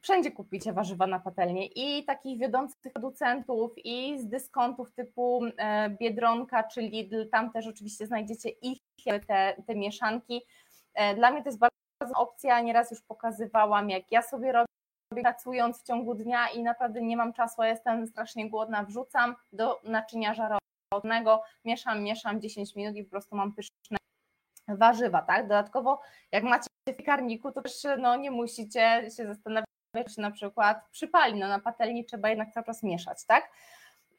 wszędzie 0.02 0.30
kupicie 0.30 0.72
warzywa 0.72 1.06
na 1.06 1.20
patelnię 1.20 1.66
i 1.66 2.04
takich 2.04 2.38
wiodących 2.38 2.92
producentów 2.92 3.72
i 3.84 4.18
z 4.18 4.28
dyskontów 4.28 4.92
typu 4.92 5.40
e, 5.56 5.90
Biedronka 5.90 6.62
czy 6.62 6.80
Lidl, 6.80 7.28
tam 7.28 7.52
też 7.52 7.66
oczywiście 7.66 8.06
znajdziecie 8.06 8.48
ich 8.48 8.78
te, 9.26 9.54
te 9.66 9.74
mieszanki. 9.74 10.42
E, 10.94 11.14
dla 11.14 11.30
mnie 11.30 11.42
to 11.42 11.48
jest 11.48 11.58
bardzo 11.58 12.18
opcja, 12.20 12.60
nieraz 12.60 12.90
już 12.90 13.02
pokazywałam, 13.02 13.90
jak 13.90 14.12
ja 14.12 14.22
sobie 14.22 14.52
robię 14.52 14.66
pracując 15.22 15.80
w 15.80 15.86
ciągu 15.86 16.14
dnia 16.14 16.48
i 16.48 16.62
naprawdę 16.62 17.02
nie 17.02 17.16
mam 17.16 17.32
czasu, 17.32 17.62
jestem 17.62 18.06
strasznie 18.06 18.50
głodna, 18.50 18.84
wrzucam 18.84 19.36
do 19.52 19.80
naczynia 19.84 20.34
żarowego 20.34 20.60
wodnego, 20.94 21.42
mieszam, 21.64 22.02
mieszam 22.02 22.40
10 22.40 22.76
minut 22.76 22.96
i 22.96 23.04
po 23.04 23.10
prostu 23.10 23.36
mam 23.36 23.52
pyszne 23.52 23.98
warzywa, 24.68 25.22
tak? 25.22 25.42
Dodatkowo 25.42 26.00
jak 26.32 26.44
macie 26.44 26.66
w 26.88 26.96
piekarniku, 26.96 27.52
to 27.52 27.62
też 27.62 27.86
no, 27.98 28.16
nie 28.16 28.30
musicie 28.30 29.10
się 29.16 29.26
zastanawiać, 29.26 30.14
czy 30.14 30.20
na 30.20 30.30
przykład 30.30 30.88
przypali, 30.90 31.40
no 31.40 31.48
na 31.48 31.58
patelni 31.58 32.04
trzeba 32.04 32.28
jednak 32.28 32.52
cały 32.52 32.66
czas 32.66 32.82
mieszać, 32.82 33.24
tak? 33.24 33.50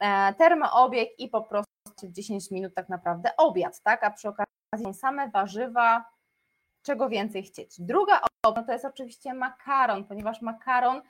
E, 0.00 0.34
termoobieg 0.34 1.08
i 1.18 1.28
po 1.28 1.42
prostu 1.42 1.72
w 2.02 2.12
10 2.12 2.50
minut 2.50 2.74
tak 2.74 2.88
naprawdę 2.88 3.36
obiad, 3.36 3.80
tak? 3.82 4.04
A 4.04 4.10
przy 4.10 4.28
okazji 4.28 4.94
same 4.94 5.30
warzywa, 5.30 6.04
czego 6.82 7.08
więcej 7.08 7.42
chcieć. 7.42 7.80
Druga 7.80 8.20
opcja 8.42 8.60
no 8.60 8.66
to 8.66 8.72
jest 8.72 8.84
oczywiście 8.84 9.34
makaron, 9.34 10.04
ponieważ 10.04 10.42
makaron 10.42 11.02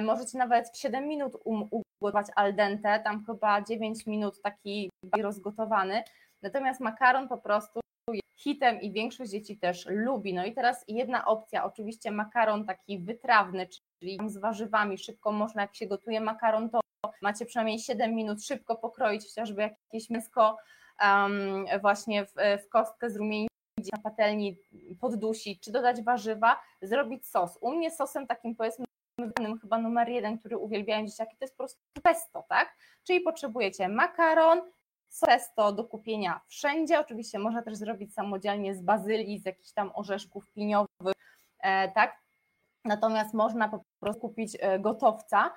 możecie 0.00 0.38
nawet 0.38 0.68
w 0.68 0.78
7 0.78 1.08
minut 1.08 1.36
um, 1.44 1.68
ugotować 1.70 2.26
al 2.36 2.54
dente, 2.54 3.00
tam 3.00 3.24
chyba 3.24 3.62
9 3.62 4.06
minut 4.06 4.42
taki 4.42 4.90
rozgotowany. 5.22 6.02
Natomiast 6.42 6.80
makaron 6.80 7.28
po 7.28 7.38
prostu 7.38 7.80
jest 8.12 8.28
hitem 8.36 8.80
i 8.80 8.92
większość 8.92 9.30
dzieci 9.30 9.58
też 9.58 9.86
lubi. 9.88 10.34
No 10.34 10.44
i 10.44 10.54
teraz 10.54 10.84
jedna 10.88 11.24
opcja, 11.24 11.64
oczywiście 11.64 12.10
makaron 12.10 12.64
taki 12.64 12.98
wytrawny, 12.98 13.66
czyli 14.00 14.18
z 14.26 14.36
warzywami, 14.36 14.98
szybko 14.98 15.32
można, 15.32 15.62
jak 15.62 15.74
się 15.74 15.86
gotuje 15.86 16.20
makaron, 16.20 16.70
to 16.70 16.80
macie 17.22 17.46
przynajmniej 17.46 17.78
7 17.78 18.14
minut 18.14 18.44
szybko 18.44 18.76
pokroić 18.76 19.24
chociażby 19.24 19.62
jakieś 19.62 20.10
mięsko 20.10 20.56
um, 21.02 21.64
właśnie 21.80 22.26
w, 22.26 22.32
w 22.64 22.68
kostkę 22.68 23.10
z 23.10 23.16
rumieni 23.16 23.48
na 23.92 24.02
patelni 24.02 24.58
poddusić, 25.00 25.60
czy 25.60 25.72
dodać 25.72 26.02
warzywa, 26.02 26.60
zrobić 26.82 27.26
sos. 27.26 27.58
U 27.60 27.72
mnie 27.72 27.90
sosem 27.90 28.26
takim 28.26 28.54
powiedzmy 28.54 28.85
chyba 29.60 29.78
numer 29.78 30.08
jeden, 30.08 30.38
który 30.38 30.58
uwielbiają 30.58 31.06
dzieciaki, 31.06 31.36
to 31.36 31.44
jest 31.44 31.56
po 31.56 31.62
prostu 31.64 31.80
pesto, 32.02 32.44
tak? 32.48 32.76
Czyli 33.04 33.20
potrzebujecie 33.20 33.88
makaron, 33.88 34.60
pesto 35.20 35.72
do 35.72 35.84
kupienia 35.84 36.40
wszędzie, 36.46 37.00
oczywiście 37.00 37.38
można 37.38 37.62
też 37.62 37.76
zrobić 37.76 38.14
samodzielnie 38.14 38.74
z 38.74 38.82
bazylii, 38.82 39.38
z 39.38 39.44
jakichś 39.46 39.72
tam 39.72 39.90
orzeszków 39.94 40.50
piniowych, 40.50 41.14
e, 41.60 41.92
tak? 41.92 42.16
Natomiast 42.84 43.34
można 43.34 43.68
po 43.68 43.80
prostu 44.00 44.20
kupić 44.20 44.56
e, 44.60 44.78
gotowca. 44.78 45.54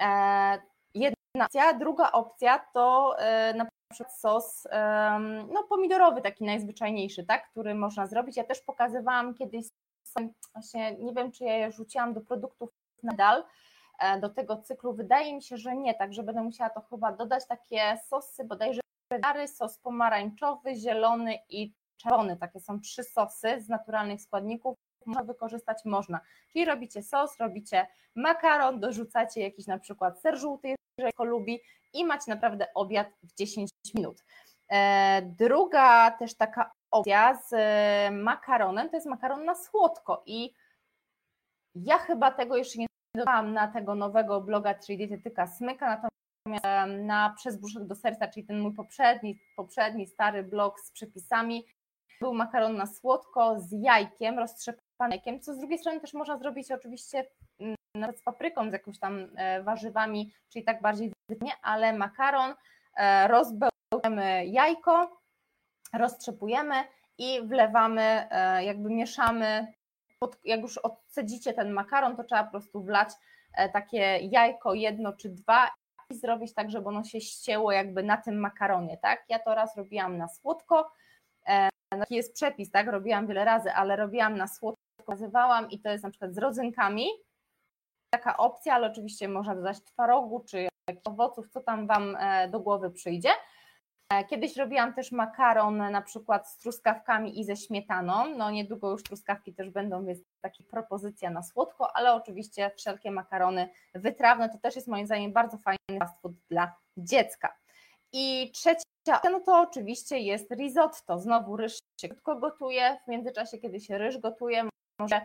E, 0.00 0.58
jedna 0.94 1.44
opcja, 1.44 1.72
druga 1.72 2.12
opcja 2.12 2.58
to 2.72 3.16
na 3.54 3.68
przykład 3.92 4.18
sos 4.18 4.66
no, 5.52 5.64
pomidorowy, 5.68 6.22
taki 6.22 6.44
najzwyczajniejszy, 6.44 7.24
tak, 7.24 7.50
który 7.50 7.74
można 7.74 8.06
zrobić. 8.06 8.36
Ja 8.36 8.44
też 8.44 8.60
pokazywałam 8.60 9.34
kiedyś, 9.34 9.66
właśnie 10.52 10.96
nie 10.96 11.12
wiem, 11.12 11.32
czy 11.32 11.44
ja 11.44 11.56
je 11.56 11.72
rzuciłam 11.72 12.14
do 12.14 12.20
produktów 12.20 12.70
nadal, 13.02 13.44
e, 14.00 14.20
do 14.20 14.28
tego 14.28 14.56
cyklu. 14.56 14.94
Wydaje 14.94 15.34
mi 15.34 15.42
się, 15.42 15.56
że 15.56 15.76
nie, 15.76 15.94
także 15.94 16.22
będę 16.22 16.42
musiała 16.42 16.70
to 16.70 16.80
chyba 16.80 17.12
dodać 17.12 17.46
takie 17.46 17.98
sosy, 18.08 18.44
bodajże 18.44 18.80
sos 19.46 19.78
pomarańczowy, 19.78 20.74
zielony 20.74 21.38
i 21.48 21.72
czerwony. 21.96 22.36
Takie 22.36 22.60
są 22.60 22.80
trzy 22.80 23.04
sosy 23.04 23.60
z 23.60 23.68
naturalnych 23.68 24.22
składników. 24.22 24.76
Można 25.06 25.24
wykorzystać 25.24 25.84
można. 25.84 26.20
Czyli 26.52 26.64
robicie 26.64 27.02
sos, 27.02 27.40
robicie 27.40 27.86
makaron, 28.14 28.80
dorzucacie 28.80 29.40
jakiś 29.40 29.66
na 29.66 29.78
przykład 29.78 30.20
ser 30.20 30.38
żółty, 30.38 30.74
jeżeli 30.98 31.12
go 31.16 31.24
lubi 31.24 31.60
i 31.92 32.04
macie 32.04 32.30
naprawdę 32.30 32.66
obiad 32.74 33.08
w 33.22 33.34
10 33.34 33.70
minut. 33.94 34.24
E, 34.70 35.22
druga 35.22 36.10
też 36.10 36.34
taka 36.34 36.72
opcja 36.90 37.34
z 37.34 37.52
e, 37.52 38.10
makaronem 38.10 38.90
to 38.90 38.96
jest 38.96 39.06
makaron 39.06 39.44
na 39.44 39.54
słodko 39.54 40.22
i 40.26 40.54
ja 41.74 41.98
chyba 41.98 42.30
tego 42.30 42.56
jeszcze 42.56 42.78
nie 42.78 42.86
dodałam 43.16 43.52
na 43.52 43.68
tego 43.68 43.94
nowego 43.94 44.40
bloga, 44.40 44.74
czyli 44.74 44.98
dietetyka 44.98 45.46
Smyka, 45.46 45.86
natomiast 45.86 46.64
e, 46.64 46.86
na 46.86 47.34
Przez 47.36 47.56
brzuszek 47.56 47.86
do 47.86 47.94
serca, 47.94 48.28
czyli 48.28 48.46
ten 48.46 48.60
mój 48.60 48.74
poprzedni, 48.74 49.38
poprzedni 49.56 50.06
stary 50.06 50.42
blog 50.42 50.80
z 50.80 50.90
przepisami, 50.90 51.66
był 52.20 52.34
makaron 52.34 52.76
na 52.76 52.86
słodko 52.86 53.60
z 53.60 53.72
jajkiem, 53.72 54.38
roztrzepanym 54.38 55.10
jajkiem, 55.10 55.40
co 55.40 55.54
z 55.54 55.58
drugiej 55.58 55.78
strony 55.78 56.00
też 56.00 56.14
można 56.14 56.38
zrobić 56.38 56.72
oczywiście 56.72 57.26
mm, 57.60 57.74
nawet 57.94 58.18
z 58.18 58.22
papryką, 58.22 58.70
z 58.70 58.72
jakimiś 58.72 58.98
tam 58.98 59.28
warzywami, 59.64 60.32
czyli 60.52 60.64
tak 60.64 60.82
bardziej 60.82 61.12
nie, 61.40 61.52
ale 61.62 61.92
makaron, 61.92 62.54
e, 62.96 63.28
rozbełkujemy 63.28 64.46
jajko, 64.46 65.20
roztrzepujemy 65.92 66.74
i 67.18 67.42
wlewamy, 67.42 68.28
e, 68.30 68.64
jakby 68.64 68.90
mieszamy, 68.90 69.72
jak 70.44 70.60
już 70.60 70.78
odcedzicie 70.78 71.52
ten 71.52 71.72
makaron, 71.72 72.16
to 72.16 72.24
trzeba 72.24 72.44
po 72.44 72.50
prostu 72.50 72.82
wlać 72.82 73.08
e, 73.54 73.68
takie 73.68 74.18
jajko 74.22 74.74
jedno 74.74 75.12
czy 75.12 75.28
dwa 75.28 75.70
i 76.10 76.14
zrobić 76.14 76.54
tak, 76.54 76.70
żeby 76.70 76.88
ono 76.88 77.04
się 77.04 77.20
ścięło 77.20 77.72
jakby 77.72 78.02
na 78.02 78.16
tym 78.16 78.40
makaronie, 78.40 78.98
tak? 78.98 79.24
Ja 79.28 79.38
to 79.38 79.54
raz 79.54 79.76
robiłam 79.76 80.18
na 80.18 80.28
słodko, 80.28 80.92
taki 81.90 82.14
jest 82.14 82.34
przepis, 82.34 82.70
tak? 82.70 82.86
Robiłam 82.86 83.26
wiele 83.26 83.44
razy, 83.44 83.72
ale 83.72 83.96
robiłam 83.96 84.36
na 84.36 84.48
słodko, 84.48 84.80
nazywałam 85.08 85.70
i 85.70 85.80
to 85.80 85.90
jest 85.90 86.04
na 86.04 86.10
przykład 86.10 86.34
z 86.34 86.38
rodzynkami, 86.38 87.06
taka 88.14 88.36
opcja, 88.36 88.74
ale 88.74 88.90
oczywiście 88.90 89.28
można 89.28 89.54
dodać 89.54 89.84
twarogu 89.84 90.40
czy 90.40 90.68
owoców, 91.04 91.48
co 91.48 91.60
tam 91.60 91.86
Wam 91.86 92.16
e, 92.16 92.48
do 92.48 92.60
głowy 92.60 92.90
przyjdzie. 92.90 93.30
E, 94.10 94.24
kiedyś 94.24 94.56
robiłam 94.56 94.94
też 94.94 95.12
makaron 95.12 95.76
na 95.76 96.02
przykład 96.02 96.48
z 96.48 96.56
truskawkami 96.56 97.40
i 97.40 97.44
ze 97.44 97.56
śmietaną. 97.56 98.34
No 98.36 98.50
niedługo 98.50 98.90
już 98.90 99.02
truskawki 99.02 99.54
też 99.54 99.70
będą, 99.70 100.04
więc 100.04 100.18
taka 100.40 100.64
propozycja 100.70 101.30
na 101.30 101.42
słodko, 101.42 101.96
ale 101.96 102.14
oczywiście 102.14 102.70
wszelkie 102.76 103.10
makarony 103.10 103.68
wytrawne 103.94 104.48
to 104.48 104.58
też 104.58 104.76
jest 104.76 104.88
moim 104.88 105.06
zdaniem 105.06 105.32
bardzo 105.32 105.58
fajny 105.58 105.98
fast 105.98 106.20
food 106.20 106.32
dla 106.48 106.76
dziecka. 106.96 107.56
I 108.12 108.50
trzecia 108.54 108.82
no 109.30 109.40
to 109.40 109.60
oczywiście 109.60 110.18
jest 110.18 110.50
risotto. 110.50 111.18
Znowu 111.18 111.56
ryż 111.56 111.78
się 112.00 112.08
krótko 112.08 112.36
gotuje, 112.36 112.96
w 113.04 113.08
międzyczasie 113.08 113.58
kiedy 113.58 113.80
się 113.80 113.98
ryż 113.98 114.18
gotuje, 114.18 114.68
może 114.98 115.20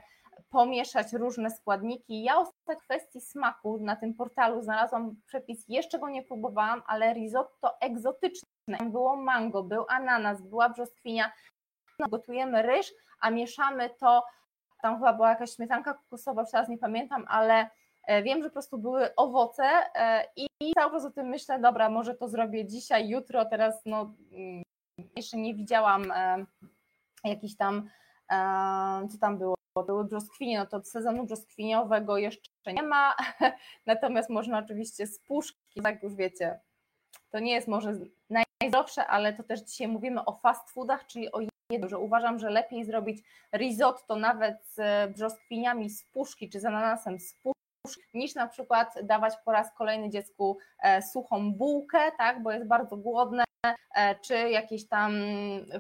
pomieszać 0.50 1.14
różne 1.14 1.50
składniki. 1.50 2.24
Ja 2.24 2.40
ostatnio 2.40 2.76
w 2.76 2.84
kwestii 2.84 3.22
smaku 3.22 3.80
na 3.82 3.96
tym 3.96 4.14
portalu 4.14 4.62
znalazłam 4.62 5.16
przepis, 5.26 5.66
jeszcze 5.68 6.00
go 6.00 6.10
nie 6.10 6.24
próbowałam, 6.24 6.84
ale 6.88 7.14
risotto 7.14 7.82
egzotyczne. 7.82 8.48
Było 8.86 9.16
mango, 9.16 9.64
był 9.64 9.86
ananas, 9.90 10.42
była 10.42 10.70
brzoskwinia. 10.70 11.32
No, 12.00 12.08
gotujemy 12.10 12.62
ryż, 12.62 12.94
a 13.20 13.30
mieszamy 13.30 13.90
to, 13.90 14.24
tam 14.82 14.96
chyba 14.96 15.14
była 15.14 15.30
jakaś 15.30 15.56
śmietanka 15.56 15.94
kokosowa, 15.94 16.42
już 16.42 16.52
teraz 16.52 16.70
nie 16.70 16.78
pamiętam, 16.78 17.26
ale 17.28 17.70
e, 18.08 18.24
wiem, 18.24 18.44
że 18.44 18.50
po 18.50 18.54
prostu 18.54 18.78
były 18.78 19.16
owoce 19.16 19.64
e, 19.96 20.28
i 20.36 20.48
cały 20.74 20.92
czas 20.92 21.06
o 21.06 21.12
tym 21.12 21.28
myślę, 21.28 21.60
dobra, 21.60 21.90
może 21.90 22.16
to 22.16 22.28
zrobię 22.28 22.66
dzisiaj, 22.66 23.10
jutro, 23.10 23.46
teraz 23.46 23.82
no 23.86 24.14
mm, 24.32 24.64
jeszcze 25.16 25.38
nie 25.38 25.56
widziałam 25.56 26.12
e, 26.12 26.46
jakiś 27.24 27.58
tam, 27.58 27.90
co 29.12 29.18
tam 29.22 29.38
było, 29.38 29.56
były 29.86 30.06
brzoskwinie, 30.06 30.60
no 30.60 30.66
to 30.66 30.84
sezonu 30.84 31.26
brzoskwiniowego 31.26 32.18
jeszcze 32.18 32.74
nie 32.74 32.84
ma, 32.84 33.16
natomiast 33.86 34.30
można 34.30 34.60
oczywiście 34.60 35.08
z 35.08 35.20
puszki, 35.20 35.82
tak 35.84 36.04
już 36.04 36.16
wiecie, 36.16 36.60
to 37.32 37.40
nie 37.40 37.54
jest 37.54 37.68
może 37.68 37.94
najzdrowsze, 38.30 39.08
ale 39.08 39.34
to 39.34 39.44
też 39.44 39.60
dzisiaj 39.62 39.88
mówimy 39.88 40.26
o 40.26 40.34
fast 40.34 40.70
foodach, 40.70 41.08
czyli 41.08 41.32
o 41.32 41.40
jednym, 41.72 41.90
że 41.90 41.98
uważam, 42.00 42.40
że 42.40 42.50
lepiej 42.50 42.86
zrobić 42.86 43.24
risotto 43.54 44.16
nawet 44.16 44.58
z 44.68 45.12
brzoskwiniami 45.14 45.90
z 45.90 46.04
puszki, 46.04 46.50
czy 46.50 46.60
z 46.60 46.66
ananasem 46.66 47.20
z 47.20 47.34
puszki, 47.34 47.56
niż 48.14 48.36
na 48.36 48.48
przykład 48.48 48.96
dawać 49.04 49.34
po 49.46 49.52
raz 49.52 49.74
kolejny 49.74 50.10
dziecku 50.10 50.58
e, 50.80 51.02
suchą 51.02 51.54
bułkę, 51.54 52.12
tak, 52.18 52.44
bo 52.44 52.52
jest 52.52 52.68
bardzo 52.68 52.98
głodne, 52.98 53.44
e, 53.96 54.16
czy 54.16 54.34
jakieś 54.50 54.88
tam 54.88 55.14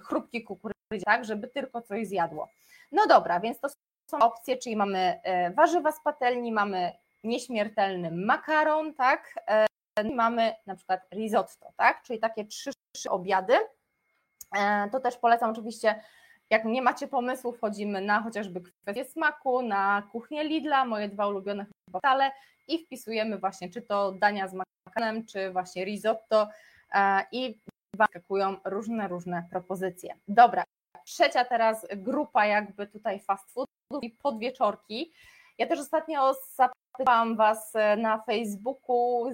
chrupki 0.04 0.44
kukurydzy, 0.44 0.75
tak, 1.04 1.26
żeby 1.26 1.48
tylko 1.48 1.82
coś 1.82 2.08
zjadło. 2.08 2.50
No 2.92 3.08
dobra, 3.08 3.40
więc 3.40 3.60
to 3.60 3.68
są 4.12 4.20
opcje, 4.20 4.58
czyli 4.58 4.76
mamy 4.76 5.20
e, 5.24 5.52
warzywa 5.52 5.92
z 5.92 6.02
patelni, 6.04 6.52
mamy 6.52 6.92
nieśmiertelny 7.24 8.12
makaron, 8.12 8.94
tak, 8.94 9.34
e, 9.48 9.66
mamy 10.04 10.56
na 10.66 10.76
przykład 10.76 11.02
risotto, 11.12 11.72
tak, 11.78 12.02
czyli 12.04 12.20
takie 12.20 12.46
trzy, 12.46 12.72
trzy 12.96 13.10
obiady. 13.10 13.54
E, 14.58 14.90
to 14.92 15.00
też 15.00 15.18
polecam 15.18 15.52
oczywiście, 15.52 16.02
jak 16.50 16.66
nie 16.66 16.82
macie 16.82 17.08
pomysłu, 17.08 17.54
wchodzimy 17.54 18.02
na 18.02 18.22
chociażby 18.22 18.62
kwestię 18.62 19.06
smaku, 19.06 19.62
na 19.62 20.04
kuchnię 20.12 20.44
Lidla, 20.44 20.86
moje 20.86 21.10
dwa 21.10 21.28
ulubione 21.28 21.66
portale 21.92 22.32
i 22.68 22.86
wpisujemy 22.86 23.38
właśnie 23.38 23.70
czy 23.70 23.82
to 23.82 24.12
dania 24.12 24.48
z 24.48 24.54
makaronem, 24.54 25.26
czy 25.26 25.52
właśnie 25.52 25.86
risotto 25.86 26.50
i 27.32 27.60
wyskakują 27.94 28.58
różne, 28.66 29.08
różne 29.08 29.48
propozycje. 29.52 30.16
Dobra, 30.28 30.64
trzecia 31.06 31.46
teraz 31.46 31.88
grupa 31.96 32.46
jakby 32.46 32.88
tutaj 32.88 33.20
fast 33.20 33.52
food 33.52 33.68
i 34.02 34.10
podwieczorki. 34.10 35.14
Ja 35.58 35.68
też 35.68 35.80
ostatnio 35.80 36.34
zapytałam 36.56 37.36
Was 37.36 37.76
e, 37.76 37.98
na 37.98 38.22
Facebooku, 38.22 39.32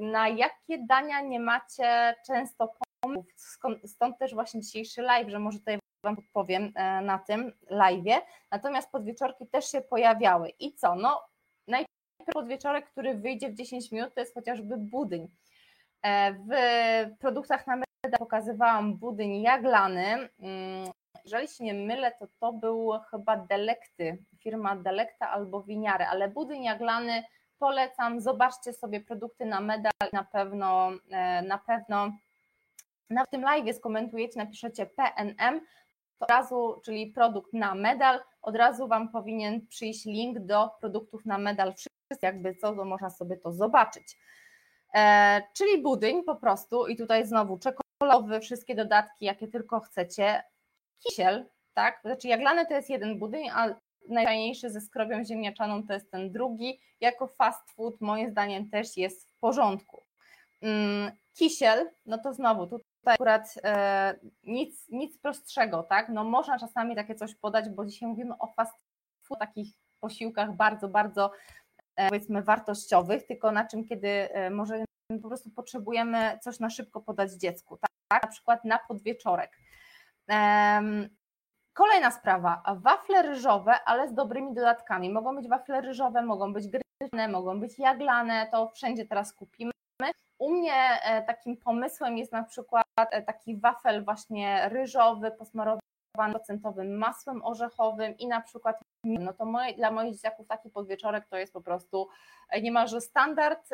na 0.00 0.28
jakie 0.28 0.78
dania 0.78 1.20
nie 1.20 1.40
macie 1.40 2.14
często 2.26 2.72
pomysłów, 3.00 3.26
stąd 3.84 4.18
też 4.18 4.34
właśnie 4.34 4.60
dzisiejszy 4.60 5.02
live, 5.02 5.28
że 5.28 5.38
może 5.38 5.58
tutaj 5.58 5.78
Wam 6.04 6.16
podpowiem 6.16 6.72
e, 6.74 7.00
na 7.00 7.18
tym 7.18 7.52
live'ie. 7.70 8.20
Natomiast 8.50 8.90
podwieczorki 8.90 9.46
też 9.46 9.70
się 9.70 9.80
pojawiały. 9.80 10.48
I 10.48 10.74
co? 10.74 10.94
No, 10.94 11.22
najpierw 11.68 11.88
podwieczorek, 12.32 12.90
który 12.90 13.14
wyjdzie 13.14 13.50
w 13.50 13.54
10 13.54 13.92
minut, 13.92 14.14
to 14.14 14.20
jest 14.20 14.34
chociażby 14.34 14.76
budyń. 14.76 15.28
E, 16.02 16.32
w 16.32 17.18
produktach 17.18 17.66
na 17.66 17.76
media 17.76 18.18
pokazywałam 18.18 18.96
budyń 18.96 19.42
jaglany. 19.42 20.28
Jeżeli 21.24 21.48
się 21.48 21.64
nie 21.64 21.74
mylę, 21.74 22.12
to 22.18 22.26
to 22.40 22.52
był 22.52 22.92
chyba 23.10 23.36
Delekty, 23.36 24.24
firma 24.38 24.76
Delekta 24.76 25.30
albo 25.30 25.62
Winiary, 25.62 26.04
ale 26.04 26.28
budyń 26.28 26.64
jaglany 26.64 27.24
polecam, 27.58 28.20
zobaczcie 28.20 28.72
sobie 28.72 29.00
produkty 29.00 29.46
na 29.46 29.60
medal, 29.60 29.92
na 30.12 30.24
pewno, 30.24 30.90
e, 31.10 31.42
na 31.42 31.58
pewno 31.58 32.12
na 33.10 33.26
tym 33.26 33.42
live 33.42 33.76
skomentujecie, 33.76 34.38
napiszecie 34.38 34.86
PNM, 34.86 35.60
to 36.18 36.24
od 36.24 36.30
razu, 36.30 36.80
czyli 36.84 37.06
produkt 37.06 37.52
na 37.52 37.74
medal, 37.74 38.20
od 38.42 38.56
razu 38.56 38.88
Wam 38.88 39.08
powinien 39.08 39.66
przyjść 39.66 40.04
link 40.04 40.38
do 40.38 40.70
produktów 40.80 41.26
na 41.26 41.38
medal, 41.38 41.74
wszystko 41.74 42.26
jakby 42.26 42.54
co, 42.54 42.74
to 42.74 42.84
można 42.84 43.10
sobie 43.10 43.36
to 43.36 43.52
zobaczyć. 43.52 44.18
E, 44.94 45.42
czyli 45.54 45.82
budyń 45.82 46.24
po 46.24 46.36
prostu 46.36 46.86
i 46.86 46.96
tutaj 46.96 47.26
znowu 47.26 47.58
czekoladowy, 47.58 48.40
wszystkie 48.40 48.74
dodatki, 48.74 49.24
jakie 49.24 49.48
tylko 49.48 49.80
chcecie. 49.80 50.42
Kisiel, 50.98 51.46
tak? 51.74 52.00
Znaczy 52.04 52.28
jaglane 52.28 52.66
to 52.66 52.74
jest 52.74 52.90
jeden 52.90 53.18
budyń, 53.18 53.48
a 53.48 53.74
najfajniejszy 54.08 54.70
ze 54.70 54.80
skrobią 54.80 55.24
ziemniaczaną 55.24 55.86
to 55.86 55.92
jest 55.92 56.10
ten 56.10 56.32
drugi. 56.32 56.80
Jako 57.00 57.26
fast 57.26 57.70
food 57.70 58.00
moim 58.00 58.30
zdaniem 58.30 58.70
też 58.70 58.96
jest 58.96 59.30
w 59.30 59.38
porządku. 59.38 60.02
Mm, 60.62 61.12
kisiel, 61.34 61.90
no 62.06 62.18
to 62.18 62.32
znowu 62.32 62.66
tutaj 62.66 63.14
akurat 63.14 63.54
e, 63.64 64.14
nic, 64.42 64.88
nic 64.88 65.18
prostszego, 65.18 65.82
tak? 65.82 66.08
No 66.08 66.24
można 66.24 66.58
czasami 66.58 66.96
takie 66.96 67.14
coś 67.14 67.34
podać, 67.34 67.68
bo 67.68 67.84
dzisiaj 67.84 68.08
mówimy 68.08 68.34
o 68.38 68.46
fast 68.46 68.74
food, 69.20 69.40
takich 69.40 69.68
posiłkach 70.00 70.56
bardzo, 70.56 70.88
bardzo 70.88 71.30
e, 71.96 72.08
powiedzmy 72.08 72.42
wartościowych, 72.42 73.26
tylko 73.26 73.52
na 73.52 73.66
czym 73.66 73.84
kiedy 73.84 74.08
e, 74.08 74.50
może 74.50 74.84
po 75.22 75.28
prostu 75.28 75.50
potrzebujemy 75.50 76.38
coś 76.42 76.60
na 76.60 76.70
szybko 76.70 77.00
podać 77.00 77.32
dziecku, 77.32 77.76
tak? 77.76 78.22
Na 78.22 78.28
przykład 78.28 78.64
na 78.64 78.78
podwieczorek. 78.88 79.58
Kolejna 81.72 82.10
sprawa, 82.10 82.62
wafle 82.76 83.22
ryżowe, 83.22 83.74
ale 83.84 84.08
z 84.08 84.14
dobrymi 84.14 84.54
dodatkami. 84.54 85.10
Mogą 85.10 85.36
być 85.36 85.48
wafle 85.48 85.80
ryżowe, 85.80 86.22
mogą 86.22 86.52
być 86.52 86.66
gryzne, 86.68 87.28
mogą 87.28 87.60
być 87.60 87.78
jaglane, 87.78 88.48
to 88.52 88.68
wszędzie 88.68 89.06
teraz 89.06 89.32
kupimy. 89.32 89.72
U 90.38 90.50
mnie 90.50 90.74
e, 91.02 91.22
takim 91.22 91.56
pomysłem 91.56 92.18
jest 92.18 92.32
na 92.32 92.42
przykład 92.42 92.84
e, 92.96 93.22
taki 93.22 93.56
wafel 93.56 94.04
właśnie 94.04 94.68
ryżowy, 94.68 95.30
posmarowany 95.30 95.80
procentowym 96.30 96.98
masłem 96.98 97.44
orzechowym 97.44 98.18
i 98.18 98.26
na 98.26 98.40
przykład 98.40 98.80
no 99.04 99.32
to 99.32 99.44
moje, 99.44 99.74
dla 99.74 99.90
moich 99.90 100.14
dzieciaków 100.14 100.46
taki 100.46 100.70
podwieczorek 100.70 101.26
to 101.26 101.36
jest 101.36 101.52
po 101.52 101.60
prostu 101.60 102.08
e, 102.50 102.62
niemalże 102.62 103.00
standard, 103.00 103.68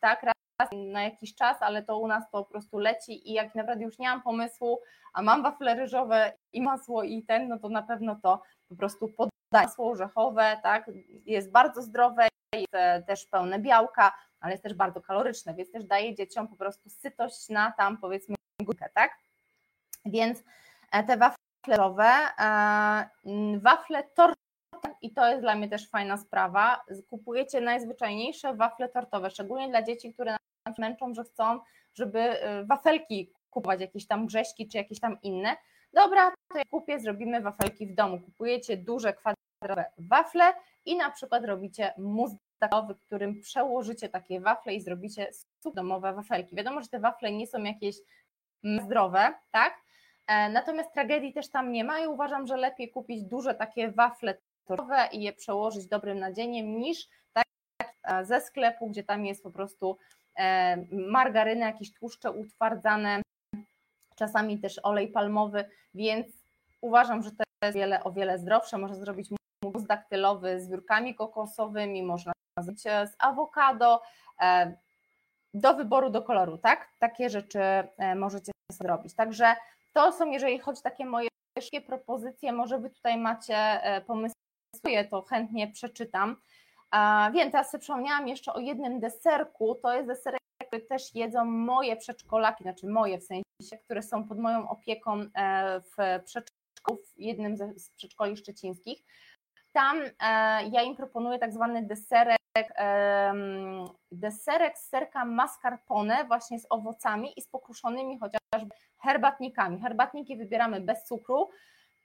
tak, 0.00 0.26
na 0.72 1.02
jakiś 1.02 1.34
czas, 1.34 1.56
ale 1.60 1.82
to 1.82 1.98
u 1.98 2.06
nas 2.06 2.24
to 2.32 2.44
po 2.44 2.50
prostu 2.50 2.78
leci 2.78 3.30
i 3.30 3.32
jak 3.32 3.54
naprawdę 3.54 3.84
już 3.84 3.98
nie 3.98 4.08
mam 4.08 4.22
pomysłu, 4.22 4.80
a 5.12 5.22
mam 5.22 5.42
wafle 5.42 5.74
ryżowe 5.74 6.32
i 6.52 6.62
masło 6.62 7.02
i 7.02 7.22
ten, 7.22 7.48
no 7.48 7.58
to 7.58 7.68
na 7.68 7.82
pewno 7.82 8.16
to 8.22 8.42
po 8.68 8.76
prostu 8.76 9.08
podaję. 9.08 9.30
Masło 9.52 9.90
orzechowe, 9.90 10.60
tak, 10.62 10.90
jest 11.26 11.50
bardzo 11.50 11.82
zdrowe, 11.82 12.28
jest 12.54 12.74
e, 12.74 13.02
też 13.02 13.26
pełne 13.26 13.58
białka, 13.58 14.12
ale 14.40 14.52
jest 14.52 14.62
też 14.62 14.74
bardzo 14.74 15.00
kaloryczne, 15.00 15.54
więc 15.54 15.72
też 15.72 15.84
daje 15.84 16.14
dzieciom 16.14 16.48
po 16.48 16.56
prostu 16.56 16.90
sytość 16.90 17.48
na 17.48 17.72
tam 17.72 17.96
powiedzmy 17.96 18.34
górkę, 18.60 18.90
tak? 18.94 19.18
Więc 20.06 20.44
e, 20.92 21.04
te 21.04 21.16
wafle 21.16 21.36
ryżowe, 21.68 22.12
e, 22.38 23.58
wafle 23.58 24.04
tortowe 24.04 24.40
i 25.02 25.10
to 25.14 25.28
jest 25.28 25.40
dla 25.40 25.54
mnie 25.54 25.68
też 25.68 25.88
fajna 25.88 26.18
sprawa, 26.18 26.84
kupujecie 27.08 27.60
najzwyczajniejsze 27.60 28.54
wafle 28.54 28.88
tortowe, 28.88 29.30
szczególnie 29.30 29.68
dla 29.68 29.82
dzieci, 29.82 30.14
które 30.14 30.36
męczą, 30.78 31.14
że 31.14 31.24
chcą, 31.24 31.60
żeby 31.94 32.20
y, 32.20 32.64
wafelki 32.64 33.32
kupować, 33.50 33.80
jakieś 33.80 34.06
tam 34.06 34.26
grześki 34.26 34.68
czy 34.68 34.78
jakieś 34.78 35.00
tam 35.00 35.18
inne. 35.22 35.56
Dobra, 35.92 36.32
to 36.52 36.58
ja 36.58 36.64
kupię, 36.70 37.00
zrobimy 37.00 37.40
wafelki 37.40 37.86
w 37.86 37.94
domu. 37.94 38.20
Kupujecie 38.20 38.76
duże 38.76 39.12
kwadratowe 39.12 39.92
wafle 39.98 40.52
i 40.84 40.96
na 40.96 41.10
przykład 41.10 41.44
robicie 41.44 41.94
mus 41.98 42.32
którym 43.06 43.40
przełożycie 43.40 44.08
takie 44.08 44.40
wafle 44.40 44.74
i 44.74 44.80
zrobicie 44.80 45.30
domowe 45.74 46.12
wafelki. 46.12 46.56
Wiadomo, 46.56 46.82
że 46.82 46.88
te 46.88 47.00
wafle 47.00 47.32
nie 47.32 47.46
są 47.46 47.62
jakieś 47.62 47.96
zdrowe, 48.82 49.34
tak? 49.50 49.74
E, 50.26 50.48
natomiast 50.48 50.92
tragedii 50.92 51.32
też 51.32 51.50
tam 51.50 51.72
nie 51.72 51.84
ma 51.84 52.00
i 52.00 52.06
uważam, 52.06 52.46
że 52.46 52.56
lepiej 52.56 52.90
kupić 52.90 53.22
duże 53.22 53.54
takie 53.54 53.90
wafle 53.90 54.38
torowe 54.64 55.08
i 55.12 55.22
je 55.22 55.32
przełożyć 55.32 55.86
dobrym 55.86 56.18
nadzieniem 56.18 56.78
niż 56.78 57.08
tak 57.32 57.44
e, 58.02 58.24
ze 58.24 58.40
sklepu, 58.40 58.90
gdzie 58.90 59.04
tam 59.04 59.26
jest 59.26 59.42
po 59.42 59.50
prostu 59.50 59.98
E, 60.40 60.76
margaryny, 60.92 61.60
jakieś 61.60 61.92
tłuszcze 61.92 62.32
utwardzane, 62.32 63.22
czasami 64.16 64.60
też 64.60 64.80
olej 64.82 65.08
palmowy, 65.08 65.64
więc 65.94 66.26
uważam, 66.80 67.22
że 67.22 67.30
to 67.30 67.44
jest 67.64 67.76
wiele, 67.76 68.04
o 68.04 68.12
wiele 68.12 68.38
zdrowsze. 68.38 68.78
Można 68.78 68.96
zrobić 68.96 69.30
mus 69.64 69.84
daktylowy 69.86 70.60
z 70.60 70.68
wiórkami 70.68 71.14
kokosowymi, 71.14 72.02
można 72.02 72.32
zrobić 72.60 72.82
z 72.82 73.14
awokado, 73.18 74.02
e, 74.40 74.76
do 75.54 75.74
wyboru, 75.74 76.10
do 76.10 76.22
koloru, 76.22 76.58
tak? 76.58 76.88
Takie 76.98 77.30
rzeczy 77.30 77.60
e, 77.60 78.14
możecie 78.14 78.52
zrobić. 78.72 79.14
Także 79.14 79.54
to 79.92 80.12
są, 80.12 80.30
jeżeli 80.30 80.58
chodzi 80.58 80.82
takie 80.82 81.06
moje 81.06 81.28
propozycje, 81.86 82.52
może 82.52 82.78
Wy 82.78 82.90
tutaj 82.90 83.18
macie 83.18 83.80
pomysły, 84.06 84.40
to 85.10 85.22
chętnie 85.22 85.72
przeczytam. 85.72 86.36
Wiem, 87.32 87.50
teraz 87.50 87.70
sobie 87.70 87.80
przypomniałam 87.80 88.28
jeszcze 88.28 88.52
o 88.52 88.60
jednym 88.60 89.00
deserku, 89.00 89.74
to 89.74 89.94
jest 89.94 90.08
deserek, 90.08 90.40
który 90.66 90.82
też 90.82 91.14
jedzą 91.14 91.44
moje 91.44 91.96
przedszkolaki, 91.96 92.64
znaczy 92.64 92.86
moje 92.86 93.18
w 93.18 93.24
sensie, 93.24 93.78
które 93.84 94.02
są 94.02 94.28
pod 94.28 94.38
moją 94.38 94.68
opieką 94.68 95.20
e, 95.34 95.80
w 95.80 96.22
przedszkolu, 96.24 96.98
w 97.04 97.20
jednym 97.20 97.56
z 97.56 97.90
przedszkoli 97.90 98.36
szczecińskich. 98.36 99.02
Tam 99.72 99.98
e, 99.98 100.08
ja 100.68 100.82
im 100.82 100.96
proponuję 100.96 101.38
tak 101.38 101.52
zwany 101.52 101.82
deserek, 101.82 102.40
deserek 104.12 104.78
z 104.78 104.88
serka 104.88 105.24
mascarpone 105.24 106.24
właśnie 106.24 106.60
z 106.60 106.66
owocami 106.70 107.32
i 107.36 107.42
z 107.42 107.48
pokruszonymi 107.48 108.18
chociażby 108.18 108.74
herbatnikami. 108.98 109.80
Herbatniki 109.80 110.36
wybieramy 110.36 110.80
bez 110.80 111.04
cukru, 111.04 111.50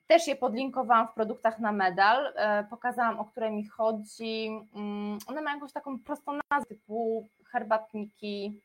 też 0.08 0.28
je 0.28 0.36
podlinkowałam 0.36 1.08
w 1.08 1.14
produktach 1.14 1.60
na 1.60 1.72
medal, 1.72 2.34
e, 2.36 2.64
pokazałam 2.64 3.20
o 3.20 3.26
które 3.26 3.52
mi 3.52 3.68
chodzi. 3.68 4.48
Mm, 4.76 5.20
one 5.28 5.42
mają 5.42 5.56
jakąś 5.56 5.74
taką 5.74 6.00
prostą 6.00 6.40
nazwę 6.52 6.70
typu 6.70 7.28
herbatniki, 7.52 8.62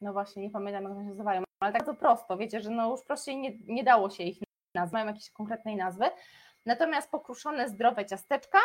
no 0.00 0.12
właśnie, 0.12 0.42
nie 0.42 0.50
pamiętam 0.50 0.82
jak 0.82 0.92
one 0.92 1.02
się 1.02 1.10
nazywają, 1.10 1.42
ale 1.60 1.72
tak 1.72 1.86
to 1.86 1.94
prosto, 1.94 2.36
wiecie, 2.36 2.60
że 2.60 2.70
no 2.70 2.90
już 2.90 3.02
prościej 3.02 3.36
nie, 3.36 3.52
nie 3.66 3.84
dało 3.84 4.10
się 4.10 4.24
ich 4.24 4.38
nazwać, 4.74 4.92
mają 4.92 5.06
jakieś 5.06 5.30
konkretnej 5.30 5.76
nazwy. 5.76 6.04
Natomiast 6.66 7.10
pokruszone 7.10 7.68
zdrowe 7.68 8.06
ciasteczka, 8.06 8.58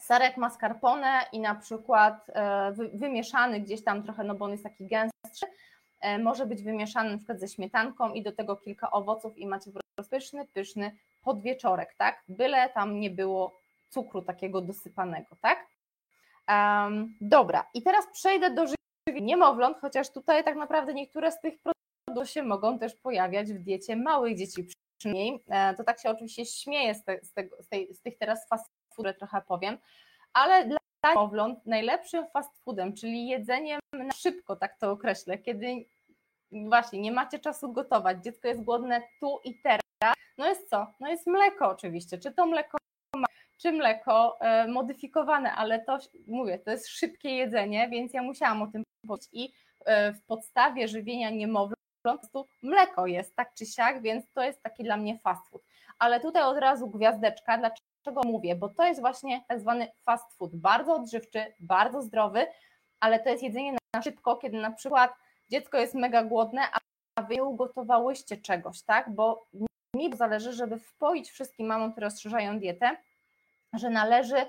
serek 0.00 0.36
mascarpone 0.36 1.20
i 1.32 1.40
na 1.40 1.54
przykład 1.54 2.30
e, 2.34 2.72
wymieszany 2.94 3.60
gdzieś 3.60 3.84
tam 3.84 4.02
trochę, 4.02 4.24
no 4.24 4.34
bo 4.34 4.44
on 4.44 4.50
jest 4.50 4.64
taki 4.64 4.86
gęstszy, 4.86 5.46
może 6.18 6.46
być 6.46 6.62
wymieszany 6.62 7.10
na 7.10 7.16
przykład 7.16 7.40
ze 7.40 7.48
śmietanką 7.48 8.12
i 8.12 8.22
do 8.22 8.32
tego 8.32 8.56
kilka 8.56 8.90
owoców 8.90 9.38
i 9.38 9.46
macie 9.46 9.70
pyszny, 10.10 10.46
pyszny 10.46 10.96
podwieczorek, 11.22 11.94
tak? 11.98 12.24
Byle 12.28 12.68
tam 12.68 13.00
nie 13.00 13.10
było 13.10 13.60
cukru 13.88 14.22
takiego 14.22 14.60
dosypanego, 14.60 15.36
tak? 15.40 15.66
Um, 16.48 17.16
dobra, 17.20 17.66
i 17.74 17.82
teraz 17.82 18.06
przejdę 18.12 18.50
do 18.50 18.66
żywienia 18.66 19.26
niemowląt, 19.26 19.78
chociaż 19.80 20.12
tutaj 20.12 20.44
tak 20.44 20.56
naprawdę 20.56 20.94
niektóre 20.94 21.32
z 21.32 21.40
tych 21.40 21.54
produktów 21.62 22.30
się 22.30 22.42
mogą 22.42 22.78
też 22.78 22.94
pojawiać 22.96 23.52
w 23.52 23.58
diecie 23.58 23.96
małych 23.96 24.38
dzieci 24.38 24.68
przynajmniej. 24.98 25.42
E, 25.48 25.74
to 25.74 25.84
tak 25.84 26.00
się 26.00 26.10
oczywiście 26.10 26.46
śmieję 26.46 26.94
z, 26.94 27.04
te, 27.04 27.24
z, 27.24 27.32
tego, 27.32 27.56
z, 27.62 27.68
tej, 27.68 27.94
z 27.94 28.02
tych 28.02 28.18
teraz 28.18 28.48
fast 28.48 28.70
food, 28.94 29.18
trochę 29.18 29.42
powiem, 29.48 29.78
ale 30.32 30.66
dla 30.66 30.78
niemowląt 31.08 31.66
najlepszym 31.66 32.26
fast 32.32 32.64
foodem, 32.64 32.94
czyli 32.94 33.26
jedzeniem 33.26 33.80
na 33.92 34.12
szybko, 34.12 34.56
tak 34.56 34.78
to 34.78 34.90
określę, 34.90 35.38
kiedy 35.38 35.84
właśnie 36.52 37.00
nie 37.00 37.12
macie 37.12 37.38
czasu 37.38 37.72
gotować, 37.72 38.24
dziecko 38.24 38.48
jest 38.48 38.62
głodne 38.62 39.02
tu 39.20 39.40
i 39.44 39.60
teraz, 39.62 40.14
no 40.38 40.48
jest 40.48 40.68
co? 40.70 40.86
No 41.00 41.08
jest 41.08 41.26
mleko 41.26 41.68
oczywiście, 41.68 42.18
czy 42.18 42.32
to 42.32 42.46
mleko 42.46 42.78
czy 43.58 43.72
mleko 43.72 44.40
e, 44.40 44.68
modyfikowane, 44.68 45.52
ale 45.52 45.80
to 45.84 45.98
mówię, 46.26 46.58
to 46.58 46.70
jest 46.70 46.88
szybkie 46.88 47.30
jedzenie, 47.36 47.88
więc 47.88 48.14
ja 48.14 48.22
musiałam 48.22 48.62
o 48.62 48.66
tym 48.66 48.82
powiedzieć 49.06 49.28
i 49.32 49.52
e, 49.84 50.12
w 50.12 50.22
podstawie 50.22 50.88
żywienia 50.88 51.30
niemowląt 51.30 51.74
po 52.02 52.10
prostu 52.10 52.46
mleko 52.62 53.06
jest 53.06 53.36
tak 53.36 53.54
czy 53.54 53.66
siak, 53.66 54.02
więc 54.02 54.24
to 54.32 54.42
jest 54.42 54.62
taki 54.62 54.84
dla 54.84 54.96
mnie 54.96 55.18
fast 55.18 55.48
food. 55.48 55.62
Ale 55.98 56.20
tutaj 56.20 56.42
od 56.42 56.58
razu 56.58 56.90
gwiazdeczka, 56.90 57.58
dlaczego 57.58 57.93
mówię? 58.24 58.56
Bo 58.56 58.68
to 58.68 58.86
jest 58.86 59.00
właśnie 59.00 59.44
tak 59.48 59.60
zwany 59.60 59.88
fast 60.04 60.34
food, 60.34 60.56
bardzo 60.56 60.94
odżywczy, 60.94 61.54
bardzo 61.60 62.02
zdrowy, 62.02 62.46
ale 63.00 63.20
to 63.20 63.28
jest 63.28 63.42
jedzenie 63.42 63.72
na 63.94 64.02
szybko, 64.02 64.36
kiedy 64.36 64.60
na 64.60 64.72
przykład 64.72 65.14
dziecko 65.50 65.78
jest 65.78 65.94
mega 65.94 66.24
głodne, 66.24 66.62
a 67.16 67.22
wy 67.22 67.34
nie 67.34 67.44
ugotowałyście 67.44 68.36
czegoś, 68.36 68.82
tak? 68.82 69.14
Bo 69.14 69.46
mi 69.96 70.16
zależy, 70.16 70.52
żeby 70.52 70.78
wpoić 70.78 71.30
wszystkim 71.30 71.66
mamom, 71.66 71.92
które 71.92 72.06
rozszerzają 72.06 72.58
dietę, 72.58 72.96
że 73.72 73.90
należy 73.90 74.46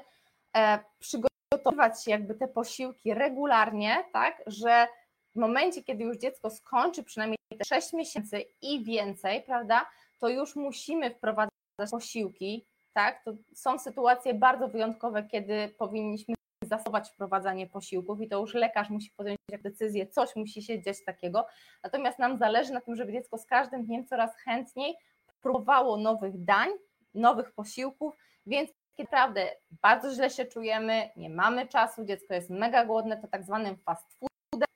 e, 0.57 0.79
przygotowywać 0.99 2.07
jakby 2.07 2.35
te 2.35 2.47
posiłki 2.47 3.13
regularnie, 3.13 4.03
tak, 4.13 4.43
że 4.47 4.87
w 5.35 5.39
momencie, 5.39 5.83
kiedy 5.83 6.03
już 6.03 6.17
dziecko 6.17 6.49
skończy 6.49 7.03
przynajmniej 7.03 7.37
te 7.57 7.65
6 7.65 7.93
miesięcy 7.93 8.45
i 8.61 8.83
więcej, 8.83 9.43
prawda, 9.43 9.89
to 10.19 10.29
już 10.29 10.55
musimy 10.55 11.11
wprowadzać 11.11 11.51
posiłki, 11.91 12.65
tak, 12.95 13.23
to 13.23 13.33
są 13.53 13.79
sytuacje 13.79 14.33
bardzo 14.33 14.67
wyjątkowe, 14.67 15.23
kiedy 15.23 15.69
powinniśmy 15.77 16.35
zastosować 16.63 17.09
wprowadzanie 17.09 17.67
posiłków 17.67 18.21
i 18.21 18.27
to 18.27 18.39
już 18.39 18.53
lekarz 18.53 18.89
musi 18.89 19.11
podjąć 19.17 19.37
decyzję, 19.63 20.07
coś 20.07 20.35
musi 20.35 20.63
się 20.63 20.81
dziać 20.81 20.97
takiego, 21.05 21.47
natomiast 21.83 22.19
nam 22.19 22.37
zależy 22.37 22.73
na 22.73 22.81
tym, 22.81 22.95
żeby 22.95 23.11
dziecko 23.11 23.37
z 23.37 23.45
każdym 23.45 23.85
dniem 23.85 24.05
coraz 24.05 24.35
chętniej 24.35 24.95
próbowało 25.41 25.97
nowych 25.97 26.43
dań, 26.43 26.69
nowych 27.13 27.51
posiłków, 27.51 28.17
więc 28.45 28.69
kiedy 28.95 29.09
naprawdę 29.11 29.49
bardzo 29.81 30.13
źle 30.13 30.29
się 30.29 30.45
czujemy, 30.45 31.09
nie 31.15 31.29
mamy 31.29 31.67
czasu, 31.67 32.05
dziecko 32.05 32.33
jest 32.33 32.49
mega 32.49 32.85
głodne, 32.85 33.21
to 33.21 33.27
tak 33.27 33.43
zwanym 33.43 33.77
fast 33.77 34.19
foodem 34.19 34.67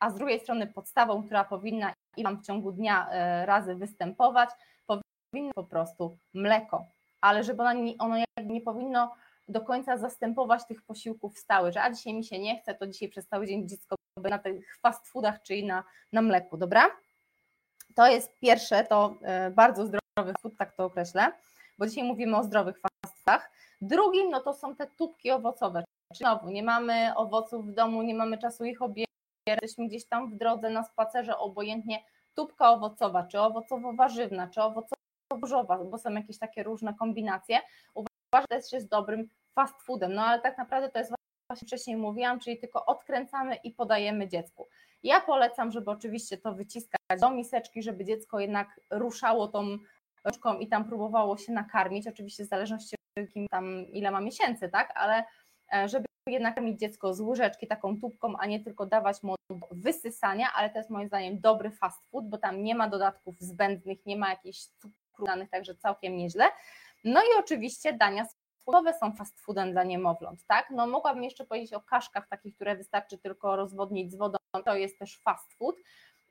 a 0.00 0.10
z 0.10 0.14
drugiej 0.14 0.40
strony 0.40 0.66
podstawą, 0.66 1.22
która 1.26 1.44
powinna 1.44 1.92
i 2.16 2.24
w 2.24 2.42
ciągu 2.42 2.72
dnia 2.72 3.08
e, 3.10 3.46
razy 3.46 3.74
występować, 3.74 4.50
powinno 4.86 5.52
po 5.54 5.64
prostu 5.64 6.18
mleko, 6.34 6.86
ale 7.20 7.44
żeby 7.44 7.62
ono 7.62 7.72
nie, 7.72 7.94
ono 7.98 8.16
nie 8.44 8.60
powinno 8.60 9.14
do 9.48 9.60
końca 9.60 9.96
zastępować 9.96 10.66
tych 10.66 10.82
posiłków 10.82 11.38
stałych, 11.38 11.72
że 11.72 11.82
a 11.82 11.90
dzisiaj 11.90 12.14
mi 12.14 12.24
się 12.24 12.38
nie 12.38 12.60
chce, 12.60 12.74
to 12.74 12.86
dzisiaj 12.86 13.08
przez 13.08 13.28
cały 13.28 13.46
dzień 13.46 13.68
dziecko 13.68 13.96
na 14.16 14.38
tych 14.38 14.78
fast 14.78 15.08
foodach, 15.08 15.42
czyli 15.42 15.66
na, 15.66 15.84
na 16.12 16.22
mleku, 16.22 16.56
dobra? 16.56 16.86
To 17.94 18.06
jest 18.06 18.38
pierwsze, 18.38 18.84
to 18.84 19.14
e, 19.22 19.50
bardzo 19.50 19.86
zdrowy 19.86 20.34
food, 20.40 20.56
tak 20.58 20.72
to 20.76 20.84
określę, 20.84 21.32
bo 21.78 21.86
dzisiaj 21.86 22.04
mówimy 22.04 22.36
o 22.36 22.44
zdrowych 22.44 22.80
fast 22.80 23.18
foodach. 23.18 23.50
Drugim, 23.80 24.30
no 24.30 24.40
to 24.40 24.54
są 24.54 24.76
te 24.76 24.86
tubki 24.86 25.30
owocowe. 25.30 25.84
Znowu, 26.14 26.50
nie 26.50 26.62
mamy 26.62 27.16
owoców 27.16 27.66
w 27.66 27.72
domu, 27.72 28.02
nie 28.02 28.14
mamy 28.14 28.38
czasu 28.38 28.64
ich 28.64 28.82
obierać, 28.82 29.10
jesteśmy 29.46 29.88
gdzieś 29.88 30.06
tam 30.06 30.30
w 30.30 30.36
drodze 30.36 30.70
na 30.70 30.84
spacerze, 30.84 31.38
obojętnie 31.38 32.04
tubka 32.34 32.70
owocowa, 32.70 33.22
czy 33.22 33.38
owocowo-warzywna, 33.38 34.50
czy 34.50 34.60
owocowo-burzowa, 35.30 35.90
bo 35.90 35.98
są 35.98 36.12
jakieś 36.12 36.38
takie 36.38 36.62
różne 36.62 36.94
kombinacje. 36.94 37.58
Uważam, 37.94 38.46
że 38.50 38.60
też 38.60 38.72
jest 38.72 38.88
dobrym 38.88 39.28
fast 39.54 39.82
foodem, 39.82 40.14
no 40.14 40.22
ale 40.22 40.40
tak 40.40 40.58
naprawdę 40.58 40.90
to 40.90 40.98
jest 40.98 41.12
właśnie 41.50 41.66
wcześniej 41.66 41.96
mówiłam, 41.96 42.40
czyli 42.40 42.58
tylko 42.58 42.86
odkręcamy 42.86 43.54
i 43.54 43.70
podajemy 43.70 44.28
dziecku. 44.28 44.68
Ja 45.02 45.20
polecam, 45.20 45.72
żeby 45.72 45.90
oczywiście 45.90 46.38
to 46.38 46.54
wyciskać 46.54 47.20
do 47.20 47.30
miseczki, 47.30 47.82
żeby 47.82 48.04
dziecko 48.04 48.40
jednak 48.40 48.80
ruszało 48.90 49.48
tą 49.48 49.78
rączką 50.24 50.58
i 50.58 50.68
tam 50.68 50.84
próbowało 50.84 51.36
się 51.36 51.52
nakarmić, 51.52 52.08
oczywiście 52.08 52.44
w 52.44 52.48
zależności 52.48 52.96
od 53.18 53.28
kim 53.28 53.46
tam 53.50 53.86
ile 53.86 54.10
ma 54.10 54.20
miesięcy, 54.20 54.68
tak, 54.68 54.92
ale 54.94 55.24
e, 55.72 55.88
żeby 55.88 56.04
jednak 56.26 56.54
karmić 56.54 56.80
dziecko 56.80 57.14
z 57.14 57.20
łyżeczki 57.20 57.66
taką 57.66 58.00
tubką, 58.00 58.36
a 58.38 58.46
nie 58.46 58.60
tylko 58.60 58.86
dawać 58.86 59.22
mu 59.22 59.34
wysysania, 59.70 60.46
ale 60.54 60.70
to 60.70 60.78
jest 60.78 60.90
moim 60.90 61.08
zdaniem 61.08 61.40
dobry 61.40 61.70
fast 61.70 62.10
food, 62.10 62.28
bo 62.28 62.38
tam 62.38 62.62
nie 62.62 62.74
ma 62.74 62.88
dodatków 62.88 63.40
zbędnych, 63.40 64.06
nie 64.06 64.16
ma 64.16 64.30
jakichś 64.30 64.66
danych, 65.24 65.50
także 65.50 65.74
całkiem 65.74 66.16
nieźle. 66.16 66.44
No 67.04 67.20
i 67.22 67.38
oczywiście 67.38 67.92
dania 67.92 68.24
słodowe 68.64 68.94
są 68.94 69.12
fast 69.12 69.40
foodem 69.40 69.72
dla 69.72 69.84
niemowląt, 69.84 70.46
tak? 70.46 70.70
No 70.70 70.86
mogłabym 70.86 71.24
jeszcze 71.24 71.44
powiedzieć 71.44 71.72
o 71.72 71.80
kaszkach 71.80 72.28
takich, 72.28 72.54
które 72.54 72.76
wystarczy 72.76 73.18
tylko 73.18 73.56
rozwodnić 73.56 74.12
z 74.12 74.16
wodą, 74.16 74.38
to 74.64 74.74
jest 74.74 74.98
też 74.98 75.18
fast 75.18 75.54
food. 75.54 75.76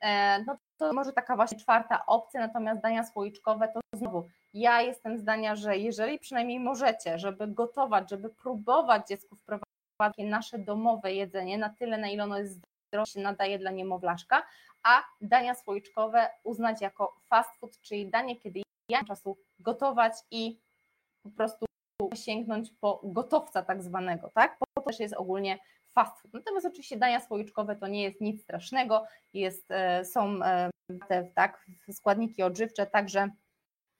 E, 0.01 0.43
no 0.43 0.57
to 0.77 0.93
może 0.93 1.13
taka 1.13 1.35
właśnie 1.35 1.59
czwarta 1.59 2.05
opcja, 2.05 2.39
natomiast 2.39 2.81
dania 2.81 3.03
słoiczkowe 3.03 3.67
to 3.67 3.79
znowu 3.93 4.27
ja 4.53 4.81
jestem 4.81 5.17
zdania, 5.17 5.55
że 5.55 5.77
jeżeli 5.77 6.19
przynajmniej 6.19 6.59
możecie, 6.59 7.19
żeby 7.19 7.47
gotować, 7.47 8.09
żeby 8.09 8.29
próbować 8.29 9.07
dziecku 9.07 9.35
wprowadzić 9.35 10.25
nasze 10.29 10.59
domowe 10.59 11.13
jedzenie 11.13 11.57
na 11.57 11.69
tyle, 11.69 11.97
na 11.97 12.09
ile 12.09 12.23
ono 12.23 12.39
jest 12.39 12.61
zdrowe, 12.87 13.05
się 13.05 13.19
nadaje 13.19 13.59
dla 13.59 13.71
niemowlaszka, 13.71 14.43
a 14.83 15.03
dania 15.21 15.55
słoiczkowe 15.55 16.29
uznać 16.43 16.81
jako 16.81 17.15
fast 17.29 17.59
food, 17.59 17.81
czyli 17.81 18.09
danie, 18.09 18.35
kiedy 18.35 18.61
ja 18.89 19.03
czasu 19.03 19.37
gotować 19.59 20.13
i 20.31 20.59
po 21.23 21.29
prostu 21.29 21.65
sięgnąć 22.15 22.71
po 22.81 23.01
gotowca 23.03 23.63
tak 23.63 23.83
zwanego, 23.83 24.31
tak? 24.33 24.57
Po 24.59 24.65
to 24.75 24.81
też 24.81 24.99
jest 24.99 25.13
ogólnie 25.13 25.59
fast 25.93 26.21
food. 26.21 26.33
Natomiast 26.33 26.65
oczywiście 26.65 26.97
dania 26.97 27.19
słoiczkowe 27.19 27.75
to 27.75 27.87
nie 27.87 28.03
jest 28.03 28.21
nic 28.21 28.43
strasznego, 28.43 29.05
jest, 29.33 29.71
e, 29.71 30.05
są 30.05 30.43
e, 30.43 30.69
te 31.07 31.23
tak, 31.35 31.65
składniki 31.91 32.43
odżywcze, 32.43 32.85
także 32.85 33.29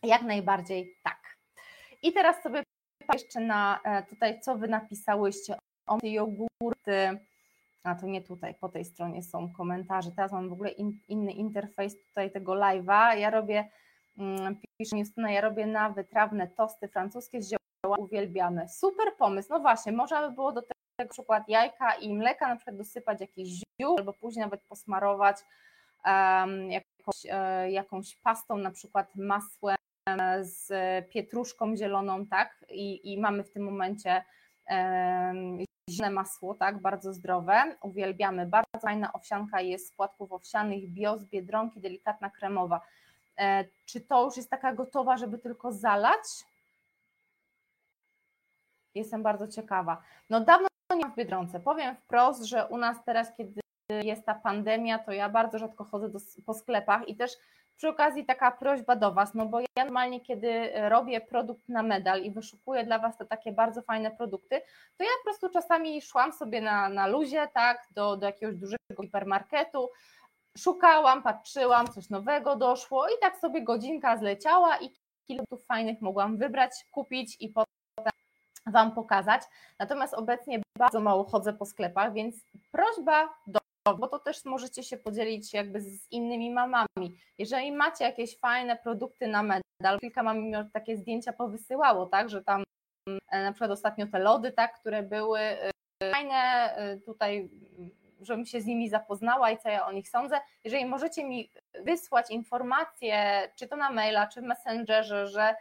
jak 0.04 0.22
najbardziej 0.22 0.96
tak. 1.04 1.38
I 2.02 2.14
teraz 2.14 2.44
sobie 2.44 2.64
jeszcze 3.14 3.40
na 3.40 3.80
e, 3.84 4.04
tutaj, 4.04 4.42
co 4.42 4.58
Wy 4.58 4.68
napisałyście 4.68 5.56
o 5.88 5.98
jogurty, 6.04 7.20
a 7.84 7.96
to 7.96 8.08
nie 8.08 8.22
tutaj, 8.22 8.56
po 8.56 8.70
tej 8.70 8.86
stronie 8.86 9.24
są 9.24 9.54
komentarze, 9.54 10.12
teraz 10.12 10.32
mam 10.32 10.50
w 10.50 10.54
ogóle 10.54 10.70
in, 10.70 11.00
inny 11.08 11.32
interfejs 11.32 11.96
tutaj 12.08 12.32
tego 12.32 12.52
live'a, 12.52 13.18
ja 13.18 13.30
robię, 13.30 13.70
pisze 14.78 14.98
Justyna, 14.98 15.32
ja 15.32 15.42
robię 15.42 15.68
na 15.68 15.90
wytrawne 15.90 16.48
tosty 16.48 16.88
francuskie 16.88 17.42
z 17.42 17.50
zioła, 17.50 17.98
uwielbiamy, 17.98 18.70
super 18.70 19.08
pomysł, 19.18 19.50
no 19.52 19.60
właśnie, 19.60 19.92
można 19.92 20.30
by 20.30 20.36
było 20.36 20.52
do 20.52 20.62
tego 20.62 21.10
przykład 21.10 21.44
jajka 21.48 21.94
i 21.94 22.14
mleka 22.14 22.48
na 22.48 22.56
przykład 22.56 22.78
dosypać 22.78 23.22
jakiś 23.22 23.50
ziół, 23.50 23.96
albo 23.98 24.14
później 24.14 24.46
nawet 24.46 24.62
posmarować 24.64 25.38
um, 26.06 26.72
jakąś, 26.72 27.26
e, 27.30 27.72
jakąś 27.72 28.16
pastą, 28.16 28.58
na 28.58 28.72
przykład 28.72 29.16
masłem 29.16 29.78
z 30.42 30.70
pietruszką 31.10 31.76
zieloną, 31.76 32.26
tak, 32.26 32.66
i, 32.70 33.14
i 33.14 33.20
mamy 33.20 33.44
w 33.44 33.52
tym 33.52 33.64
momencie 33.64 34.24
um, 34.70 35.58
zielone 35.90 36.14
masło, 36.14 36.54
tak, 36.54 36.82
bardzo 36.82 37.14
zdrowe, 37.14 37.76
uwielbiamy, 37.84 38.46
bardzo 38.46 38.80
fajna 38.82 39.14
owsianka 39.14 39.62
jest 39.62 39.88
z 39.88 39.96
płatków 39.96 40.32
owsianych, 40.32 40.90
bio 40.90 41.18
z 41.18 41.26
Biedronki, 41.26 41.82
delikatna 41.82 42.30
kremowa. 42.30 42.82
E, 43.40 43.66
czy 43.86 44.02
to 44.02 44.26
już 44.26 44.38
jest 44.38 44.50
taka 44.50 44.74
gotowa, 44.74 45.18
żeby 45.18 45.38
tylko 45.38 45.72
zalać? 45.72 46.24
Jestem 48.96 49.24
bardzo 49.24 49.48
ciekawa. 49.48 50.02
No 50.30 50.42
dawno 50.42 50.68
nie 50.96 51.06
w 51.06 51.16
Biedronce. 51.16 51.60
Powiem 51.60 51.96
wprost, 51.96 52.44
że 52.44 52.66
u 52.68 52.78
nas 52.78 52.98
teraz, 53.06 53.36
kiedy 53.38 53.62
jest 53.90 54.26
ta 54.26 54.36
pandemia, 54.36 55.00
to 55.00 55.12
ja 55.12 55.30
bardzo 55.30 55.60
rzadko 55.60 55.84
chodzę 55.84 56.10
do, 56.10 56.20
po 56.46 56.54
sklepach 56.54 57.08
i 57.08 57.16
też 57.16 57.32
przy 57.78 57.90
okazji 57.90 58.26
taka 58.26 58.52
prośba 58.52 58.96
do 58.96 59.12
Was, 59.12 59.34
no 59.34 59.46
bo 59.46 59.60
ja 59.60 59.66
normalnie, 59.78 60.22
kiedy 60.22 60.72
robię 60.90 61.22
produkt 61.22 61.70
na 61.70 61.84
medal 61.84 62.22
i 62.22 62.32
wyszukuję 62.32 62.84
dla 62.84 63.00
Was 63.00 63.18
te 63.18 63.26
takie 63.26 63.52
bardzo 63.52 63.82
fajne 63.82 64.12
produkty, 64.12 64.62
to 64.98 65.04
ja 65.04 65.10
po 65.20 65.24
prostu 65.24 65.50
czasami 65.50 66.02
szłam 66.02 66.34
sobie 66.34 66.62
na, 66.62 66.90
na 66.90 67.08
luzie, 67.08 67.48
tak, 67.54 67.88
do, 67.92 68.18
do 68.18 68.26
jakiegoś 68.26 68.56
dużego 68.56 69.02
hipermarketu, 69.02 69.90
szukałam, 70.64 71.24
patrzyłam, 71.24 71.88
coś 71.88 72.10
nowego 72.10 72.56
doszło 72.56 73.08
i 73.08 73.12
tak 73.22 73.38
sobie 73.38 73.64
godzinka 73.64 74.18
zleciała 74.18 74.78
i 74.78 74.90
kilka 75.28 75.58
fajnych 75.68 76.02
mogłam 76.02 76.38
wybrać, 76.38 76.72
kupić 76.92 77.38
i 77.40 77.50
potem 77.50 78.14
Wam 78.66 78.92
pokazać. 78.92 79.42
Natomiast 79.80 80.14
obecnie 80.14 80.62
bardzo 80.80 81.00
mało 81.00 81.24
chodzę 81.24 81.54
po 81.54 81.66
sklepach, 81.66 82.14
więc 82.14 82.36
prośba 82.72 83.30
do 83.48 83.60
bo 83.98 84.08
to 84.08 84.20
też 84.20 84.46
możecie 84.46 84.84
się 84.84 84.98
podzielić 84.98 85.54
jakby 85.54 85.82
z 85.82 86.12
innymi 86.12 86.52
mamami. 86.52 87.18
Jeżeli 87.38 87.72
macie 87.72 88.04
jakieś 88.04 88.40
fajne 88.40 88.78
produkty 88.78 89.28
na 89.28 89.44
medal, 89.44 90.00
kilka 90.02 90.24
mam 90.24 90.40
mi 90.40 90.54
takie 90.74 90.98
zdjęcia 90.98 91.34
powysyłało, 91.34 92.06
tak, 92.06 92.30
że 92.30 92.44
tam 92.44 92.64
e, 93.32 93.44
na 93.44 93.52
przykład 93.52 93.72
ostatnio 93.72 94.08
te 94.08 94.20
lody, 94.20 94.52
tak, 94.52 94.80
które 94.80 95.04
były 95.04 95.40
e, 95.40 95.72
fajne, 96.14 96.36
e, 96.76 96.98
tutaj 96.98 97.50
żebym 98.22 98.46
się 98.46 98.62
z 98.62 98.66
nimi 98.66 98.90
zapoznała 98.90 99.52
i 99.52 99.58
co 99.58 99.70
ja 99.70 99.88
o 99.88 99.92
nich 99.92 100.10
sądzę. 100.10 100.40
Jeżeli 100.64 100.86
możecie 100.86 101.24
mi 101.24 101.52
wysłać 101.86 102.32
informacje, 102.32 103.50
czy 103.56 103.68
to 103.68 103.76
na 103.76 103.92
maila, 103.92 104.28
czy 104.28 104.42
w 104.42 104.44
Messengerze, 104.44 105.28
że 105.28 105.56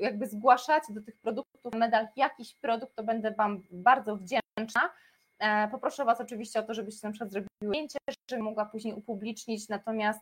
jakby 0.00 0.26
zgłaszacie 0.26 0.92
do 0.92 1.02
tych 1.02 1.16
produktów 1.16 1.74
medal 1.74 2.08
jakiś 2.16 2.54
produkt, 2.54 2.96
to 2.96 3.02
będę 3.02 3.30
Wam 3.30 3.62
bardzo 3.70 4.16
wdzięczna. 4.16 4.90
E, 5.38 5.68
poproszę 5.68 6.04
Was 6.04 6.20
oczywiście 6.20 6.60
o 6.60 6.62
to, 6.62 6.74
żebyście 6.74 7.06
na 7.06 7.12
przykład 7.12 7.32
zrobiły 7.32 7.48
zdjęcie, 7.62 7.98
żebym 8.30 8.44
mogła 8.44 8.64
później 8.66 8.94
upublicznić, 8.94 9.68
natomiast 9.68 10.20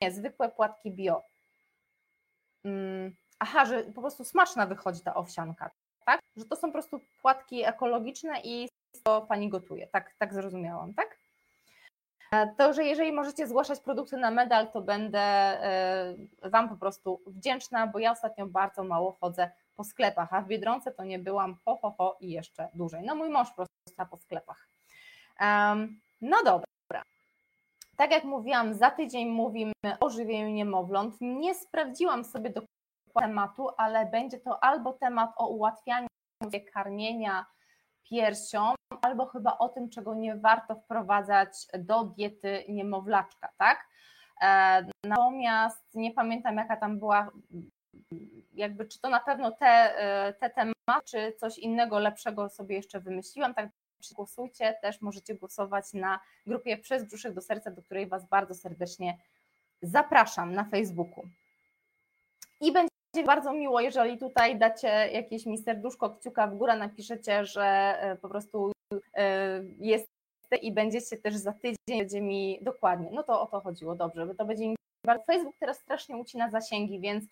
nie, 0.00 0.10
zwykłe 0.10 0.48
płatki 0.48 0.90
bio. 0.90 1.22
Mm, 2.64 3.16
aha, 3.38 3.64
że 3.64 3.82
po 3.82 4.00
prostu 4.00 4.24
smaczna 4.24 4.66
wychodzi 4.66 5.00
ta 5.00 5.14
owsianka, 5.14 5.70
tak? 6.04 6.20
Że 6.36 6.44
to 6.44 6.56
są 6.56 6.68
po 6.68 6.72
prostu 6.72 7.00
płatki 7.22 7.64
ekologiczne 7.64 8.40
i 8.44 8.68
to 9.02 9.22
Pani 9.22 9.48
gotuje, 9.48 9.86
tak, 9.86 10.14
tak 10.18 10.34
zrozumiałam, 10.34 10.94
tak? 10.94 11.18
E, 12.32 12.54
to, 12.54 12.72
że 12.72 12.84
jeżeli 12.84 13.12
możecie 13.12 13.46
zgłaszać 13.46 13.80
produkty 13.80 14.16
na 14.16 14.30
medal, 14.30 14.72
to 14.72 14.80
będę 14.80 15.20
e, 15.20 16.14
Wam 16.42 16.68
po 16.68 16.76
prostu 16.76 17.20
wdzięczna, 17.26 17.86
bo 17.86 17.98
ja 17.98 18.12
ostatnio 18.12 18.46
bardzo 18.46 18.84
mało 18.84 19.16
chodzę 19.20 19.50
po 19.76 19.84
sklepach, 19.84 20.32
a 20.32 20.42
w 20.42 20.46
Biedronce 20.46 20.92
to 20.92 21.04
nie 21.04 21.18
byłam 21.18 21.56
ho, 21.64 21.76
ho, 21.76 21.94
ho 21.98 22.16
i 22.20 22.30
jeszcze 22.30 22.68
dłużej. 22.74 23.02
No 23.04 23.14
mój 23.14 23.30
mąż 23.30 23.48
po 23.48 23.54
prostu 23.54 24.10
po 24.10 24.16
sklepach. 24.16 24.68
Um, 25.40 26.00
no 26.20 26.36
dobra. 26.44 27.02
Tak 27.96 28.10
jak 28.10 28.24
mówiłam, 28.24 28.74
za 28.74 28.90
tydzień 28.90 29.28
mówimy 29.28 29.72
o 30.00 30.10
żywieniu 30.10 30.48
niemowląt. 30.48 31.14
Nie 31.20 31.54
sprawdziłam 31.54 32.24
sobie 32.24 32.50
do 32.50 32.62
tematu, 33.20 33.68
ale 33.76 34.06
będzie 34.06 34.38
to 34.38 34.64
albo 34.64 34.92
temat 34.92 35.30
o 35.36 35.46
ułatwianiu 35.48 36.08
karmienia 36.72 37.46
piersią, 38.10 38.74
albo 39.02 39.26
chyba 39.26 39.58
o 39.58 39.68
tym, 39.68 39.90
czego 39.90 40.14
nie 40.14 40.36
warto 40.36 40.74
wprowadzać 40.74 41.66
do 41.78 42.04
diety 42.04 42.64
niemowlaczka, 42.68 43.48
tak? 43.58 43.88
E, 44.42 44.86
natomiast 45.04 45.94
nie 45.94 46.12
pamiętam, 46.12 46.56
jaka 46.56 46.76
tam 46.76 46.98
była 46.98 47.30
jakby 48.54 48.86
czy 48.86 49.00
to 49.00 49.08
na 49.08 49.20
pewno 49.20 49.50
te, 49.50 49.66
e, 49.66 50.32
te 50.32 50.50
tematy, 50.50 51.04
czy 51.04 51.32
coś 51.32 51.58
innego 51.58 51.98
lepszego 51.98 52.48
sobie 52.48 52.76
jeszcze 52.76 53.00
wymyśliłam, 53.00 53.54
tak 53.54 53.70
głosujcie, 54.14 54.78
też 54.82 55.00
możecie 55.00 55.34
głosować 55.34 55.92
na 55.92 56.20
grupie 56.46 56.78
Przez 56.78 57.04
Brzuszek 57.04 57.34
do 57.34 57.40
Serca, 57.40 57.70
do 57.70 57.82
której 57.82 58.06
Was 58.06 58.28
bardzo 58.28 58.54
serdecznie 58.54 59.18
zapraszam 59.82 60.52
na 60.52 60.64
Facebooku. 60.64 61.24
I 62.60 62.72
będzie 62.72 62.95
bardzo 63.24 63.52
miło, 63.52 63.80
jeżeli 63.80 64.18
tutaj 64.18 64.58
dacie 64.58 64.88
jakieś 65.12 65.46
mi 65.46 65.58
serduszko, 65.58 66.10
kciuka 66.10 66.46
w 66.46 66.56
górę, 66.56 66.76
napiszecie, 66.76 67.44
że 67.44 67.64
e, 68.00 68.16
po 68.16 68.28
prostu 68.28 68.72
e, 69.14 69.62
jest 69.78 70.06
i 70.62 70.72
będziecie 70.72 71.16
też 71.16 71.34
za 71.34 71.52
tydzień, 71.52 71.98
będzie 71.98 72.20
mi 72.20 72.58
dokładnie, 72.62 73.10
no 73.12 73.22
to 73.22 73.42
o 73.42 73.46
to 73.46 73.60
chodziło, 73.60 73.94
dobrze, 73.94 74.26
bo 74.26 74.34
to 74.34 74.44
będzie 74.44 74.68
mi 74.68 74.76
bardzo, 75.06 75.24
Facebook 75.24 75.56
teraz 75.60 75.78
strasznie 75.78 76.16
ucina 76.16 76.50
zasięgi, 76.50 77.00
więc 77.00 77.24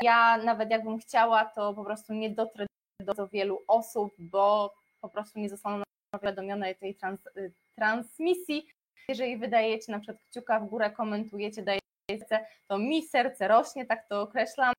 ja 0.00 0.36
nawet 0.36 0.70
jakbym 0.70 0.98
chciała, 0.98 1.44
to 1.44 1.74
po 1.74 1.84
prostu 1.84 2.12
nie 2.12 2.30
dotrę 2.30 2.66
do 3.00 3.28
wielu 3.28 3.62
osób, 3.68 4.14
bo 4.18 4.74
po 5.00 5.08
prostu 5.08 5.38
nie 5.40 5.48
zostaną 5.48 5.82
powiadomione 6.10 6.74
tej 6.74 6.94
trans, 6.94 7.20
y, 7.36 7.52
transmisji. 7.76 8.68
Jeżeli 9.08 9.36
wydajecie 9.36 9.92
na 9.92 9.98
przykład 9.98 10.22
kciuka 10.30 10.60
w 10.60 10.68
górę, 10.68 10.90
komentujecie, 10.90 11.62
dajecie, 11.62 12.46
to 12.68 12.78
mi 12.78 13.02
serce 13.02 13.48
rośnie, 13.48 13.86
tak 13.86 14.08
to 14.08 14.22
określam. 14.22 14.72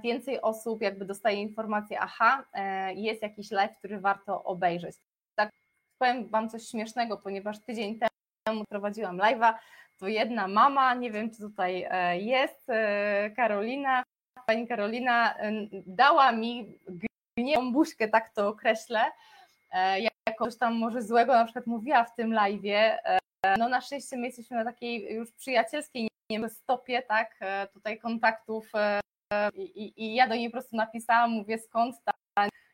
Więcej 0.00 0.40
osób 0.40 0.82
jakby 0.82 1.04
dostaje 1.04 1.36
informację, 1.42 2.00
aha, 2.00 2.44
e, 2.52 2.94
jest 2.94 3.22
jakiś 3.22 3.50
live, 3.50 3.78
który 3.78 4.00
warto 4.00 4.44
obejrzeć. 4.44 4.96
Tak 5.34 5.50
powiem 5.98 6.28
Wam 6.28 6.48
coś 6.48 6.68
śmiesznego, 6.68 7.16
ponieważ 7.16 7.58
tydzień 7.58 7.98
temu 8.44 8.64
prowadziłam 8.68 9.18
live'a, 9.18 9.54
to 9.98 10.08
jedna 10.08 10.48
mama, 10.48 10.94
nie 10.94 11.10
wiem 11.10 11.30
czy 11.30 11.38
tutaj 11.38 11.86
e, 11.90 12.18
jest, 12.18 12.70
e, 12.70 13.30
Karolina, 13.36 14.02
pani 14.46 14.68
Karolina 14.68 15.34
dała 15.86 16.32
mi 16.32 16.78
buźkę, 17.72 18.08
tak 18.08 18.34
to 18.34 18.48
określę, 18.48 19.00
jako 20.26 20.44
coś 20.44 20.58
tam 20.58 20.74
może 20.74 21.02
złego 21.02 21.32
na 21.32 21.44
przykład 21.44 21.66
mówiła 21.66 22.04
w 22.04 22.14
tym 22.14 22.30
live'ie, 22.30 22.96
no 23.58 23.68
na 23.68 23.80
szczęście 23.80 24.16
my 24.16 24.26
jesteśmy 24.26 24.56
na 24.56 24.64
takiej 24.64 25.14
już 25.14 25.32
przyjacielskiej 25.32 26.08
nie 26.30 26.48
stopie, 26.48 27.02
tak, 27.02 27.40
tutaj 27.72 27.98
kontaktów 27.98 28.72
i, 29.54 29.92
i 29.96 30.14
ja 30.14 30.28
do 30.28 30.34
niej 30.34 30.48
po 30.48 30.52
prostu 30.52 30.76
napisałam, 30.76 31.30
mówię 31.30 31.58
skąd 31.58 31.96
ta 32.04 32.12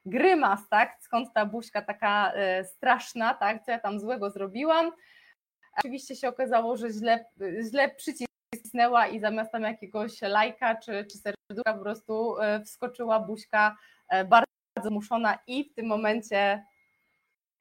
grymas, 0.07 0.69
tak, 0.69 0.97
skąd 1.01 1.33
ta 1.35 1.47
buźka 1.47 1.83
taka 1.83 2.33
e, 2.33 2.65
straszna, 2.65 3.35
tak, 3.35 3.65
co 3.65 3.71
ja 3.71 3.79
tam 3.79 4.01
złego 4.01 4.31
zrobiłam. 4.31 4.93
Oczywiście 5.79 6.17
się 6.17 6.29
okazało, 6.29 6.77
że 6.77 6.91
źle, 6.91 7.25
źle 7.71 7.95
przycisnęła 7.95 9.07
i 9.07 9.21
zamiast 9.21 9.53
tam 9.53 9.63
jakiegoś 9.63 10.21
lajka 10.23 10.75
czy, 10.75 11.07
czy 11.13 11.19
serducha 11.19 11.75
po 11.75 11.83
prostu 11.83 12.41
e, 12.41 12.61
wskoczyła 12.61 13.21
buźka 13.21 13.77
e, 14.09 14.25
bardzo 14.25 14.47
zmuszona 14.85 15.39
i 15.47 15.65
w 15.65 15.75
tym 15.75 15.87
momencie 15.87 16.65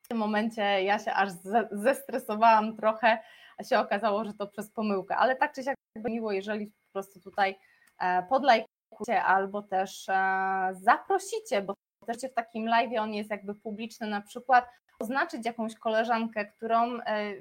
w 0.05 0.07
tym 0.07 0.17
momencie 0.17 0.61
ja 0.61 0.99
się 0.99 1.13
aż 1.13 1.29
zestresowałam 1.71 2.75
trochę, 2.77 3.19
a 3.57 3.63
się 3.63 3.79
okazało, 3.79 4.25
że 4.25 4.33
to 4.33 4.47
przez 4.47 4.71
pomyłkę, 4.71 5.15
ale 5.15 5.35
tak 5.35 5.53
czy 5.53 5.63
siak 5.63 5.75
miło, 5.95 6.31
jeżeli 6.31 6.67
po 6.67 6.91
prostu 6.93 7.19
tutaj 7.19 7.55
albo 9.25 9.61
też 9.61 10.09
e, 10.09 10.69
zaprosicie, 10.73 11.61
bo 11.61 11.73
też 12.07 12.17
w 12.17 12.33
takim 12.33 12.65
live 12.65 12.99
on 12.99 13.13
jest 13.13 13.29
jakby 13.29 13.55
publiczny, 13.55 14.07
na 14.07 14.21
przykład 14.21 14.69
oznaczyć 14.99 15.45
jakąś 15.45 15.75
koleżankę, 15.75 16.45
którą 16.45 16.99
e, 16.99 17.33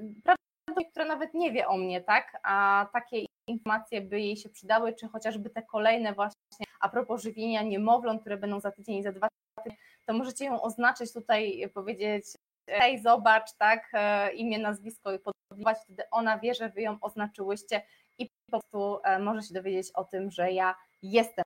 która 0.91 1.09
nawet 1.09 1.35
nie 1.35 1.53
wie 1.53 1.67
o 1.69 1.77
mnie, 1.77 2.01
tak? 2.01 2.41
A 2.43 2.87
takie 2.93 3.27
informacje 3.47 4.01
by 4.01 4.21
jej 4.21 4.37
się 4.37 4.49
przydały, 4.49 4.95
czy 4.95 5.09
chociażby 5.09 5.51
te 5.51 5.63
kolejne 5.63 6.13
właśnie 6.13 6.67
a 6.81 6.89
propos 6.89 7.23
żywienia 7.23 7.63
niemowląt, 7.63 8.21
które 8.21 8.37
będą 8.37 8.61
za 8.61 8.71
tydzień 8.71 8.97
i 8.97 9.03
za 9.03 9.13
dwa 9.13 9.29
tygodnie, 9.29 9.77
to 10.07 10.15
możecie 10.15 10.45
ją 10.45 10.63
oznaczyć 10.63 11.13
tutaj, 11.13 11.71
powiedzieć 11.75 12.25
hej, 12.69 12.99
zobacz, 12.99 13.53
tak, 13.59 13.91
e, 13.93 14.33
imię, 14.33 14.59
nazwisko 14.59 15.13
i 15.13 15.19
podpowiadać, 15.19 15.79
wtedy 15.85 16.03
ona 16.11 16.39
wie, 16.39 16.55
że 16.55 16.69
wy 16.69 16.81
ją 16.81 16.99
oznaczyłyście 17.01 17.83
i 18.19 18.27
po 18.27 18.51
prostu 18.51 18.99
może 19.21 19.43
się 19.43 19.55
dowiedzieć 19.55 19.93
o 19.95 20.05
tym, 20.05 20.31
że 20.31 20.53
ja 20.53 20.75
jestem. 21.03 21.45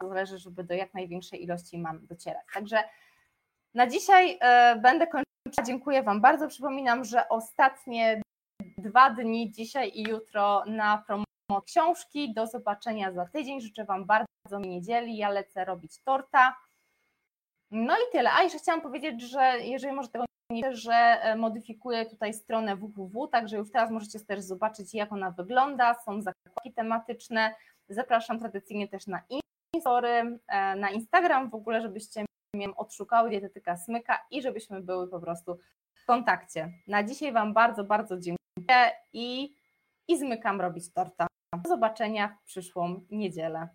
To 0.00 0.08
zależy, 0.08 0.38
żeby 0.38 0.64
do 0.64 0.74
jak 0.74 0.94
największej 0.94 1.42
ilości 1.42 1.78
mam 1.78 2.06
docierać. 2.06 2.44
Także 2.54 2.84
na 3.74 3.86
dzisiaj 3.86 4.38
e, 4.40 4.76
będę 4.76 5.06
kończyła. 5.06 5.24
Dziękuję 5.66 6.02
Wam 6.02 6.20
bardzo. 6.20 6.48
Przypominam, 6.48 7.04
że 7.04 7.28
ostatnie 7.28 8.22
dwa 8.78 9.10
dni, 9.10 9.50
dzisiaj 9.50 9.92
i 9.94 10.02
jutro, 10.02 10.64
na 10.66 11.04
promocję 11.06 11.24
książki. 11.66 12.34
Do 12.34 12.46
zobaczenia 12.46 13.12
za 13.12 13.26
tydzień. 13.26 13.60
Życzę 13.60 13.84
Wam 13.84 14.04
bardzo 14.04 14.58
niedzieli. 14.60 15.16
Ja 15.16 15.28
lecę 15.28 15.64
robić 15.64 15.98
torta. 15.98 16.56
No 17.70 17.96
i 17.96 18.12
tyle. 18.12 18.32
A 18.32 18.42
jeszcze 18.42 18.58
chciałam 18.58 18.80
powiedzieć, 18.80 19.22
że 19.22 19.58
jeżeli 19.60 19.94
może 19.94 20.08
tego 20.08 20.24
nie 20.50 20.74
że 20.76 20.94
e, 20.94 21.36
modyfikuję 21.36 22.06
tutaj 22.06 22.34
stronę 22.34 22.76
www, 22.76 23.28
także 23.28 23.56
już 23.56 23.72
teraz 23.72 23.90
możecie 23.90 24.20
też 24.20 24.40
zobaczyć, 24.40 24.94
jak 24.94 25.12
ona 25.12 25.30
wygląda. 25.30 25.94
Są 25.94 26.22
zakładki 26.22 26.72
tematyczne. 26.72 27.54
Zapraszam 27.88 28.38
tradycyjnie 28.38 28.88
też 28.88 29.06
na 29.06 29.22
Instagram, 29.74 30.38
e, 30.48 30.76
na 30.76 30.90
Instagram 30.90 31.50
w 31.50 31.54
ogóle, 31.54 31.80
żebyście 31.80 32.24
mnie 32.54 32.76
odszukały 32.76 33.30
dietetyka 33.30 33.76
smyka 33.76 34.26
i 34.30 34.42
żebyśmy 34.42 34.80
były 34.80 35.08
po 35.08 35.20
prostu 35.20 35.58
w 35.94 36.06
kontakcie. 36.06 36.72
Na 36.86 37.04
dzisiaj 37.04 37.32
Wam 37.32 37.54
bardzo, 37.54 37.84
bardzo 37.84 38.18
dziękuję 38.18 38.90
i, 39.12 39.56
i 40.08 40.18
zmykam 40.18 40.60
robić 40.60 40.92
torta. 40.92 41.26
Do 41.64 41.68
zobaczenia 41.68 42.28
w 42.28 42.44
przyszłą 42.44 43.00
niedzielę. 43.10 43.68